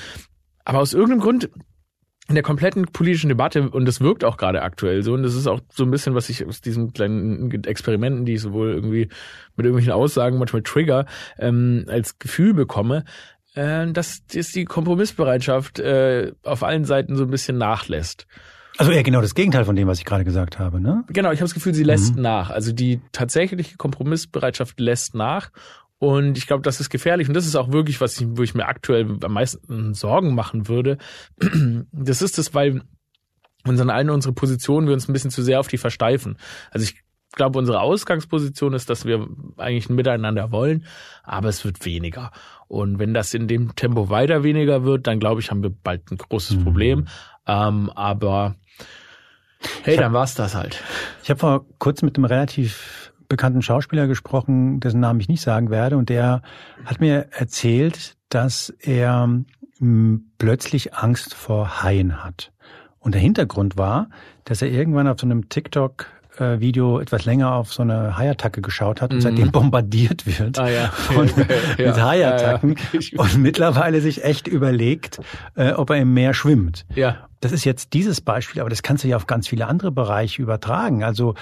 [0.64, 1.50] Aber aus irgendeinem Grund
[2.28, 5.46] in der kompletten politischen Debatte, und das wirkt auch gerade aktuell so, und das ist
[5.46, 9.08] auch so ein bisschen, was ich aus diesen kleinen Experimenten, die ich sowohl irgendwie
[9.56, 11.06] mit irgendwelchen Aussagen manchmal trigger,
[11.38, 13.04] ähm, als Gefühl bekomme,
[13.54, 18.26] äh, dass, dass die Kompromissbereitschaft äh, auf allen Seiten so ein bisschen nachlässt.
[18.76, 21.04] Also eher genau das Gegenteil von dem, was ich gerade gesagt habe, ne?
[21.08, 22.22] Genau, ich habe das Gefühl, sie lässt mhm.
[22.22, 22.50] nach.
[22.50, 25.50] Also die tatsächliche Kompromissbereitschaft lässt nach
[25.98, 27.28] und ich glaube, das ist gefährlich.
[27.28, 30.68] Und das ist auch wirklich, was ich, wo ich mir aktuell am meisten Sorgen machen
[30.68, 30.98] würde.
[31.92, 32.82] Das ist das, weil
[33.64, 36.38] uns an allen unsere Positionen wir uns ein bisschen zu sehr auf die versteifen.
[36.70, 39.26] Also ich glaube, unsere Ausgangsposition ist, dass wir
[39.56, 40.84] eigentlich ein Miteinander wollen,
[41.22, 42.30] aber es wird weniger.
[42.68, 46.10] Und wenn das in dem Tempo weiter weniger wird, dann glaube ich, haben wir bald
[46.10, 46.64] ein großes mhm.
[46.64, 47.08] Problem.
[47.46, 48.56] Ähm, aber
[49.82, 50.82] hey, hab, dann war's das halt.
[51.22, 55.70] Ich habe vor kurzem mit einem relativ bekannten Schauspieler gesprochen, dessen Namen ich nicht sagen
[55.70, 56.42] werde, und der
[56.84, 59.28] hat mir erzählt, dass er
[59.78, 62.52] hm, plötzlich Angst vor Haien hat.
[62.98, 64.08] Und der Hintergrund war,
[64.44, 66.06] dass er irgendwann auf so einem TikTok
[66.38, 69.22] Video etwas länger auf so eine Haiattacke geschaut hat und mhm.
[69.22, 70.92] seitdem bombardiert wird ah, ja.
[71.16, 73.20] und ja, mit Haiattacken ja.
[73.20, 75.20] und mittlerweile sich echt überlegt,
[75.56, 76.86] äh, ob er im Meer schwimmt.
[76.94, 79.92] Ja das ist jetzt dieses Beispiel, aber das kannst du ja auf ganz viele andere
[79.92, 81.04] Bereiche übertragen.
[81.04, 81.34] Also,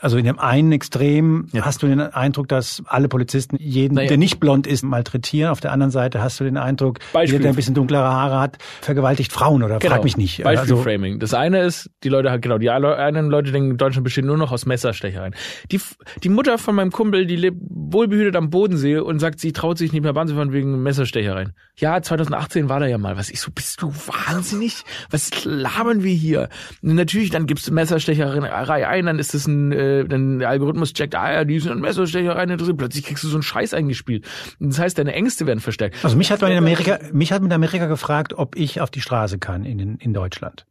[0.00, 1.64] also in dem einen Extrem ja.
[1.64, 4.08] hast du den Eindruck, dass alle Polizisten jeden, naja.
[4.08, 5.50] der nicht blond ist, malträtieren.
[5.50, 7.34] Auf der anderen Seite hast du den Eindruck, Beispiel.
[7.34, 9.94] jeder, der ein bisschen dunklere Haare hat, vergewaltigt Frauen oder genau.
[9.94, 10.42] frag mich nicht.
[10.42, 11.14] Beispielframing.
[11.14, 14.50] Also, das eine ist, die Leute, genau, die einen Leute denken, Deutschland besteht nur noch
[14.50, 15.34] aus Messerstechereien.
[15.70, 15.80] Die,
[16.22, 19.92] die Mutter von meinem Kumpel, die lebt wohlbehütet am Bodensee und sagt, sie traut sich
[19.92, 21.54] nicht mehr Bahn zu fahren wegen Messerstechereien.
[21.76, 23.30] Ja, 2018 war da ja mal was.
[23.30, 24.84] Ich so, bist du wahnsinnig?
[25.10, 26.48] Was labern wir hier?
[26.82, 31.14] Natürlich, dann gibst du Messerstecherei ein, dann ist das ein, äh, dann der Algorithmus checkt,
[31.14, 34.26] ah ja, die sind an Messerstecherei interessiert, plötzlich kriegst du so einen Scheiß eingespielt.
[34.60, 35.96] Das heißt, deine Ängste werden verstärkt.
[36.04, 39.00] Also mich hat man in Amerika, mich hat mit Amerika gefragt, ob ich auf die
[39.00, 40.66] Straße kann in, in Deutschland.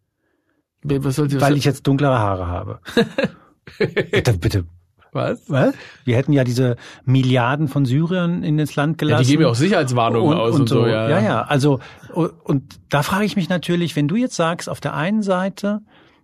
[0.83, 2.79] Was soll, was Weil ich jetzt dunklere Haare habe.
[4.11, 4.65] bitte, bitte,
[5.13, 5.49] was?
[5.49, 5.73] Was?
[6.05, 9.21] Wir hätten ja diese Milliarden von Syrern in das Land gelassen.
[9.21, 10.81] Ja, die geben ja auch Sicherheitswarnungen und, aus und, und so.
[10.81, 10.87] so.
[10.87, 11.41] Ja, ja, ja.
[11.43, 11.79] Also
[12.13, 15.81] und da frage ich mich natürlich, wenn du jetzt sagst, auf der einen Seite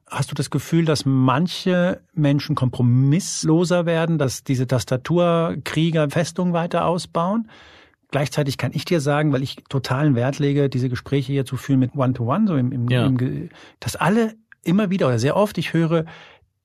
[0.09, 7.49] hast du das Gefühl, dass manche Menschen kompromissloser werden, dass diese Tastaturkrieger Festungen weiter ausbauen?
[8.11, 11.79] Gleichzeitig kann ich dir sagen, weil ich totalen Wert lege, diese Gespräche hier zu führen
[11.79, 13.05] mit One-to-One, -One, so im, im, ja.
[13.05, 14.33] im, dass alle
[14.63, 16.05] immer wieder oder sehr oft ich höre,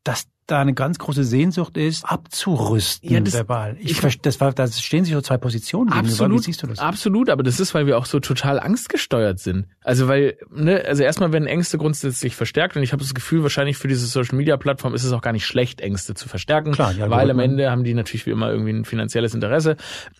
[0.04, 3.76] dass da eine ganz große Sehnsucht ist, abzurüsten ja, das, verbal.
[3.78, 6.40] Ich, ich das war, da stehen sich so zwei Positionen absolut.
[6.40, 6.78] Wie siehst du das?
[6.78, 9.66] Absolut, aber das ist, weil wir auch so total angstgesteuert sind.
[9.82, 13.78] Also weil, ne, also erstmal werden Ängste grundsätzlich verstärkt und ich habe das Gefühl, wahrscheinlich
[13.78, 16.92] für diese Social Media Plattform ist es auch gar nicht schlecht, Ängste zu verstärken, Klar,
[16.92, 19.76] ja, weil am Ende haben die natürlich wie immer irgendwie ein finanzielles Interesse.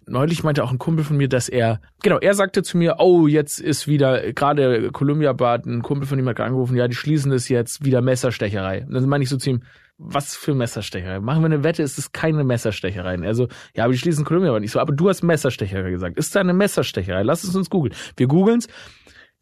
[0.06, 3.26] Neulich meinte auch ein Kumpel von mir, dass er, genau, er sagte zu mir, oh,
[3.26, 7.30] jetzt ist wieder gerade Columbia Bad, ein Kumpel von ihm hat angerufen, ja, die schließen
[7.30, 8.84] das jetzt wieder Messerstecherei.
[8.86, 9.62] Und dann meine ich so zu ihm,
[9.98, 11.20] was für Messerstecherei?
[11.20, 13.18] Machen wir eine Wette, ist es keine Messerstecherei.
[13.22, 14.80] Also, ja, aber die schließen Kolumbien aber nicht so.
[14.80, 16.18] Aber du hast Messerstecherei gesagt.
[16.18, 17.22] Ist da eine Messerstecherei?
[17.22, 17.94] Lass es uns googeln.
[18.16, 18.68] Wir googeln's.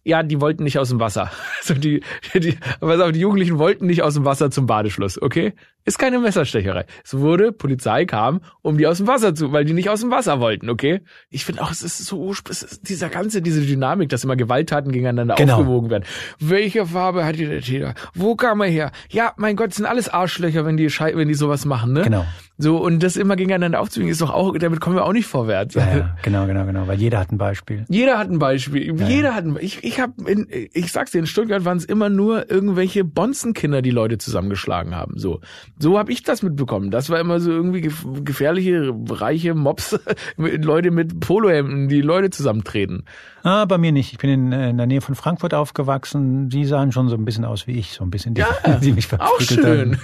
[0.05, 1.31] Ja, die wollten nicht aus dem Wasser.
[1.61, 2.03] Also die,
[2.35, 5.55] die, pass auf, die Jugendlichen wollten nicht aus dem Wasser zum Badeschluss, okay?
[5.85, 6.85] Ist keine Messerstecherei.
[7.05, 10.11] Es wurde, Polizei kam, um die aus dem Wasser zu, weil die nicht aus dem
[10.11, 11.01] Wasser wollten, okay?
[11.29, 14.93] Ich finde auch, es ist so, es ist dieser ganze, diese Dynamik, dass immer Gewalttaten
[14.93, 15.55] gegeneinander genau.
[15.55, 16.05] aufgewogen werden.
[16.39, 17.95] Welche Farbe hat der Täter?
[18.15, 18.93] Wo kam er her?
[19.11, 22.03] Ja, mein Gott, sind alles Arschlöcher, wenn die, wenn die sowas machen, ne?
[22.03, 22.25] Genau.
[22.59, 25.75] So, und das immer gegeneinander aufzuwiegen, ist doch auch, damit kommen wir auch nicht vorwärts.
[25.75, 27.85] Ja, ja, genau, genau, genau, weil jeder hat ein Beispiel.
[27.89, 29.01] Jeder hat ein Beispiel.
[29.01, 31.85] Ja, jeder hat ein, ich, ich hab in, ich sag's dir, in Stuttgart waren es
[31.85, 35.41] immer nur irgendwelche Bonzenkinder, die Leute zusammengeschlagen haben, so.
[35.79, 36.91] So habe ich das mitbekommen.
[36.91, 37.91] Das war immer so irgendwie
[38.23, 39.99] gefährliche, reiche Mobs,
[40.37, 43.05] Leute mit Polohemden, die Leute zusammentreten.
[43.43, 44.13] Ah, bei mir nicht.
[44.13, 46.49] Ich bin in, in, der Nähe von Frankfurt aufgewachsen.
[46.49, 48.93] Die sahen schon so ein bisschen aus wie ich, so ein bisschen, die, ja, die
[48.93, 49.99] mich auch schön.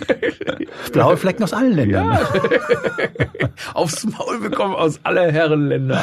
[0.93, 2.07] Blaue Flecken aus allen Ländern.
[2.09, 2.29] Ja.
[3.75, 6.03] Aufs Maul bekommen aus aller Herren Länder.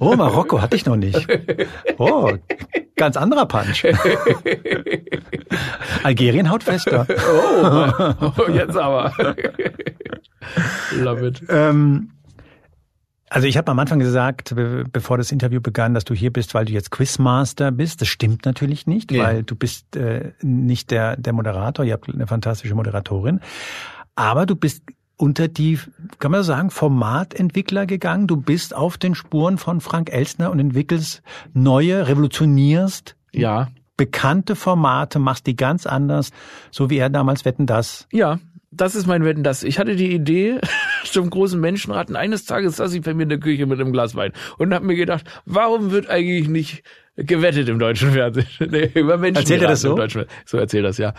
[0.00, 1.26] Oh, Marokko hatte ich noch nicht.
[1.98, 2.32] Oh,
[2.96, 3.86] ganz anderer Punch.
[6.02, 7.06] Algerien haut fester.
[7.08, 8.95] Oh, oh jetzt aber.
[10.98, 11.42] Love it.
[11.48, 12.10] Ähm,
[13.28, 14.54] also ich habe am Anfang gesagt,
[14.92, 18.00] bevor das Interview begann, dass du hier bist, weil du jetzt Quizmaster bist.
[18.00, 19.24] Das stimmt natürlich nicht, ja.
[19.24, 21.84] weil du bist äh, nicht der, der Moderator.
[21.84, 23.40] Ihr habt eine fantastische Moderatorin.
[24.14, 24.82] Aber du bist
[25.16, 25.78] unter die,
[26.18, 28.26] kann man sagen, Formatentwickler gegangen.
[28.26, 31.22] Du bist auf den Spuren von Frank Elstner und entwickelst
[31.52, 33.68] neue, revolutionierst ja.
[33.96, 36.30] bekannte Formate, machst die ganz anders,
[36.70, 38.06] so wie er damals Wetten das.
[38.12, 38.38] Ja,
[38.76, 39.62] das ist mein Wetten, das.
[39.62, 40.60] Ich hatte die Idee
[41.04, 42.16] zum großen Menschenraten.
[42.16, 44.86] Eines Tages saß ich bei mir in der Küche mit einem Glas Wein und habe
[44.86, 46.82] mir gedacht, warum wird eigentlich nicht
[47.16, 48.46] gewettet im deutschen Fernsehen?
[48.70, 49.42] nee, über Menschen.
[49.42, 49.98] Erzählt er das so?
[50.44, 51.14] So erzählt das, ja.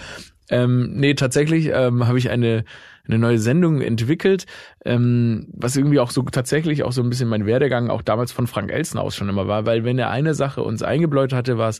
[0.49, 2.64] Ähm, nee, tatsächlich ähm, habe ich eine
[3.08, 4.45] eine neue Sendung entwickelt,
[4.86, 8.47] ähm, was irgendwie auch so tatsächlich auch so ein bisschen mein Werdegang auch damals von
[8.47, 11.70] Frank Elsen aus schon immer war, weil wenn er eine Sache uns eingebläut hatte, war
[11.70, 11.80] es,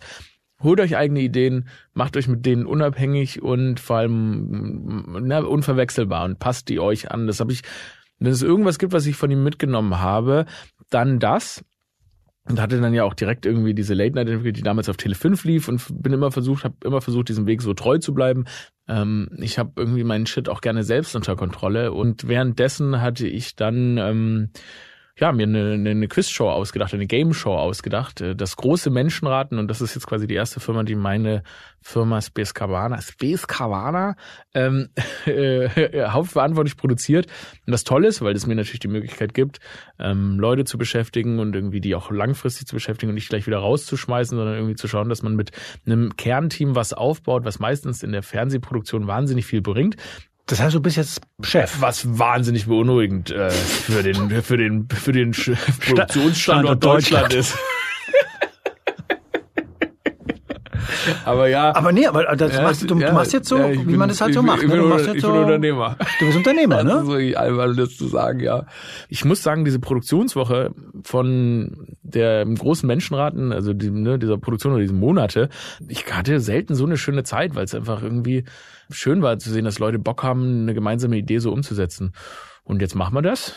[0.62, 6.40] Holt euch eigene Ideen, macht euch mit denen unabhängig und vor allem na, unverwechselbar und
[6.40, 7.28] passt die euch an.
[7.28, 7.62] Das habe ich,
[8.20, 10.46] wenn es irgendwas gibt, was ich von ihm mitgenommen habe,
[10.90, 11.64] dann das.
[12.50, 15.16] Und hatte dann ja auch direkt irgendwie diese Late Night entwickelt, die damals auf Tele
[15.16, 18.46] 5 lief und bin immer versucht, habe immer versucht, diesem Weg so treu zu bleiben.
[18.88, 23.58] Ähm, ich habe irgendwie meinen Shit auch gerne selbst unter Kontrolle und währenddessen hatte ich
[23.58, 24.50] dann ähm,
[25.20, 28.22] ja, mir eine, eine Quizshow ausgedacht, eine Game Show ausgedacht.
[28.22, 31.44] Äh, das große Menschenraten, und das ist jetzt quasi die erste Firma, die meine
[31.82, 34.16] Firma Space Cavana, Space Cavana
[34.54, 34.90] ähm,
[35.26, 37.28] äh, hauptverantwortlich produziert.
[37.66, 39.60] Und das Tolle ist, weil das mir natürlich die Möglichkeit gibt,
[40.00, 43.60] ähm, Leute zu beschäftigen und irgendwie die auch langfristig zu beschäftigen und nicht gleich wieder
[43.60, 45.52] rauszuschmeißen, sondern irgendwie zu schauen, dass man mit
[45.86, 49.96] einem Kernteam was aufbaut, was meistens in der Fernsehproduktion wahnsinnig viel bringt.
[50.48, 51.82] Das heißt, du bist jetzt Chef.
[51.82, 57.58] Was wahnsinnig beunruhigend äh, für den für den für den Produktionsstandort Deutschland ist.
[61.26, 61.76] aber ja.
[61.76, 63.98] Aber nee, aber das ja, machst, du, du ja, machst jetzt so, ja, wie bin,
[63.98, 64.64] man das halt so macht.
[64.64, 64.76] Ich, ne?
[64.76, 65.98] bin, du machst jetzt ich so, bin Unternehmer.
[66.20, 66.92] Du bist Unternehmer, ne?
[66.92, 68.66] Das ist wirklich albern, das zu sagen, ja.
[69.10, 70.72] Ich muss sagen, diese Produktionswoche
[71.04, 75.50] von der großen Menschenraten, also die, ne, dieser Produktion oder diesen Monate,
[75.90, 78.46] ich hatte selten so eine schöne Zeit, weil es einfach irgendwie
[78.90, 82.14] schön war zu sehen, dass Leute Bock haben, eine gemeinsame Idee so umzusetzen.
[82.64, 83.54] Und jetzt machen wir das.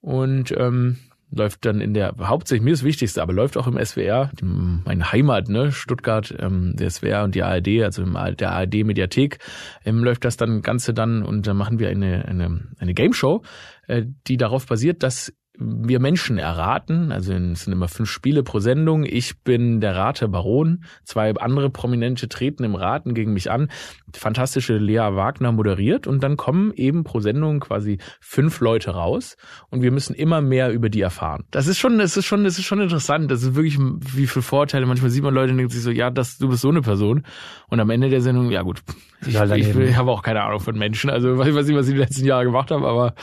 [0.00, 0.98] Und ähm,
[1.30, 5.48] läuft dann in der, hauptsächlich mir das Wichtigste, aber läuft auch im SWR, meine Heimat,
[5.48, 9.38] ne, Stuttgart, ähm, der SWR und die ARD, also im, der ARD-Mediathek,
[9.84, 13.42] ähm, läuft das dann Ganze dann und dann machen wir eine, eine, eine Game Show,
[13.88, 18.60] äh, die darauf basiert, dass wir Menschen erraten, also es sind immer fünf Spiele pro
[18.60, 19.04] Sendung.
[19.04, 20.84] Ich bin der Rater Baron.
[21.04, 23.70] Zwei andere Prominente treten im Raten gegen mich an.
[24.14, 29.36] Die fantastische Lea Wagner moderiert und dann kommen eben pro Sendung quasi fünf Leute raus
[29.70, 31.44] und wir müssen immer mehr über die erfahren.
[31.50, 33.30] Das ist schon, das ist schon, das ist schon interessant.
[33.30, 34.86] Das ist wirklich, wie viele Vorteile.
[34.86, 37.22] Manchmal sieht man Leute und denkt sich so, ja, das, du bist so eine Person.
[37.68, 38.82] Und am Ende der Sendung, ja gut,
[39.26, 41.10] ich, ich, ich habe auch keine Ahnung von Menschen.
[41.10, 43.14] Also ich weiß nicht, was ich die letzten Jahre gemacht habe, aber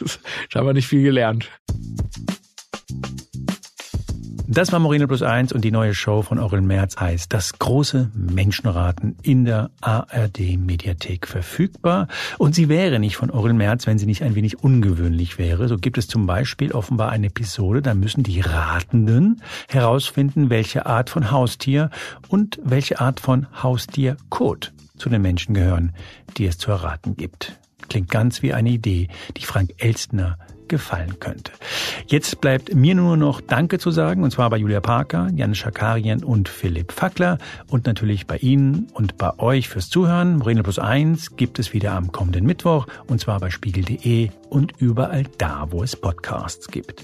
[0.04, 1.50] ich habe nicht viel gelernt.
[4.58, 8.10] Das war Moreno Plus Eins und die neue Show von Aurel Merz heißt Das große
[8.14, 12.08] Menschenraten in der ARD Mediathek verfügbar.
[12.38, 15.68] Und sie wäre nicht von Aurel Merz, wenn sie nicht ein wenig ungewöhnlich wäre.
[15.68, 21.10] So gibt es zum Beispiel offenbar eine Episode, da müssen die Ratenden herausfinden, welche Art
[21.10, 21.90] von Haustier
[22.28, 25.92] und welche Art von Haustiercode zu den Menschen gehören,
[26.36, 27.60] die es zu erraten gibt.
[27.88, 29.06] Klingt ganz wie eine Idee,
[29.36, 30.36] die Frank Elstner
[30.68, 31.52] gefallen könnte.
[32.06, 36.22] Jetzt bleibt mir nur noch Danke zu sagen, und zwar bei Julia Parker, Jan Schakarien
[36.22, 37.38] und Philipp Fackler
[37.68, 40.38] und natürlich bei Ihnen und bei euch fürs Zuhören.
[40.38, 45.24] Moreno Plus Eins gibt es wieder am kommenden Mittwoch und zwar bei spiegel.de und überall
[45.38, 47.02] da, wo es Podcasts gibt.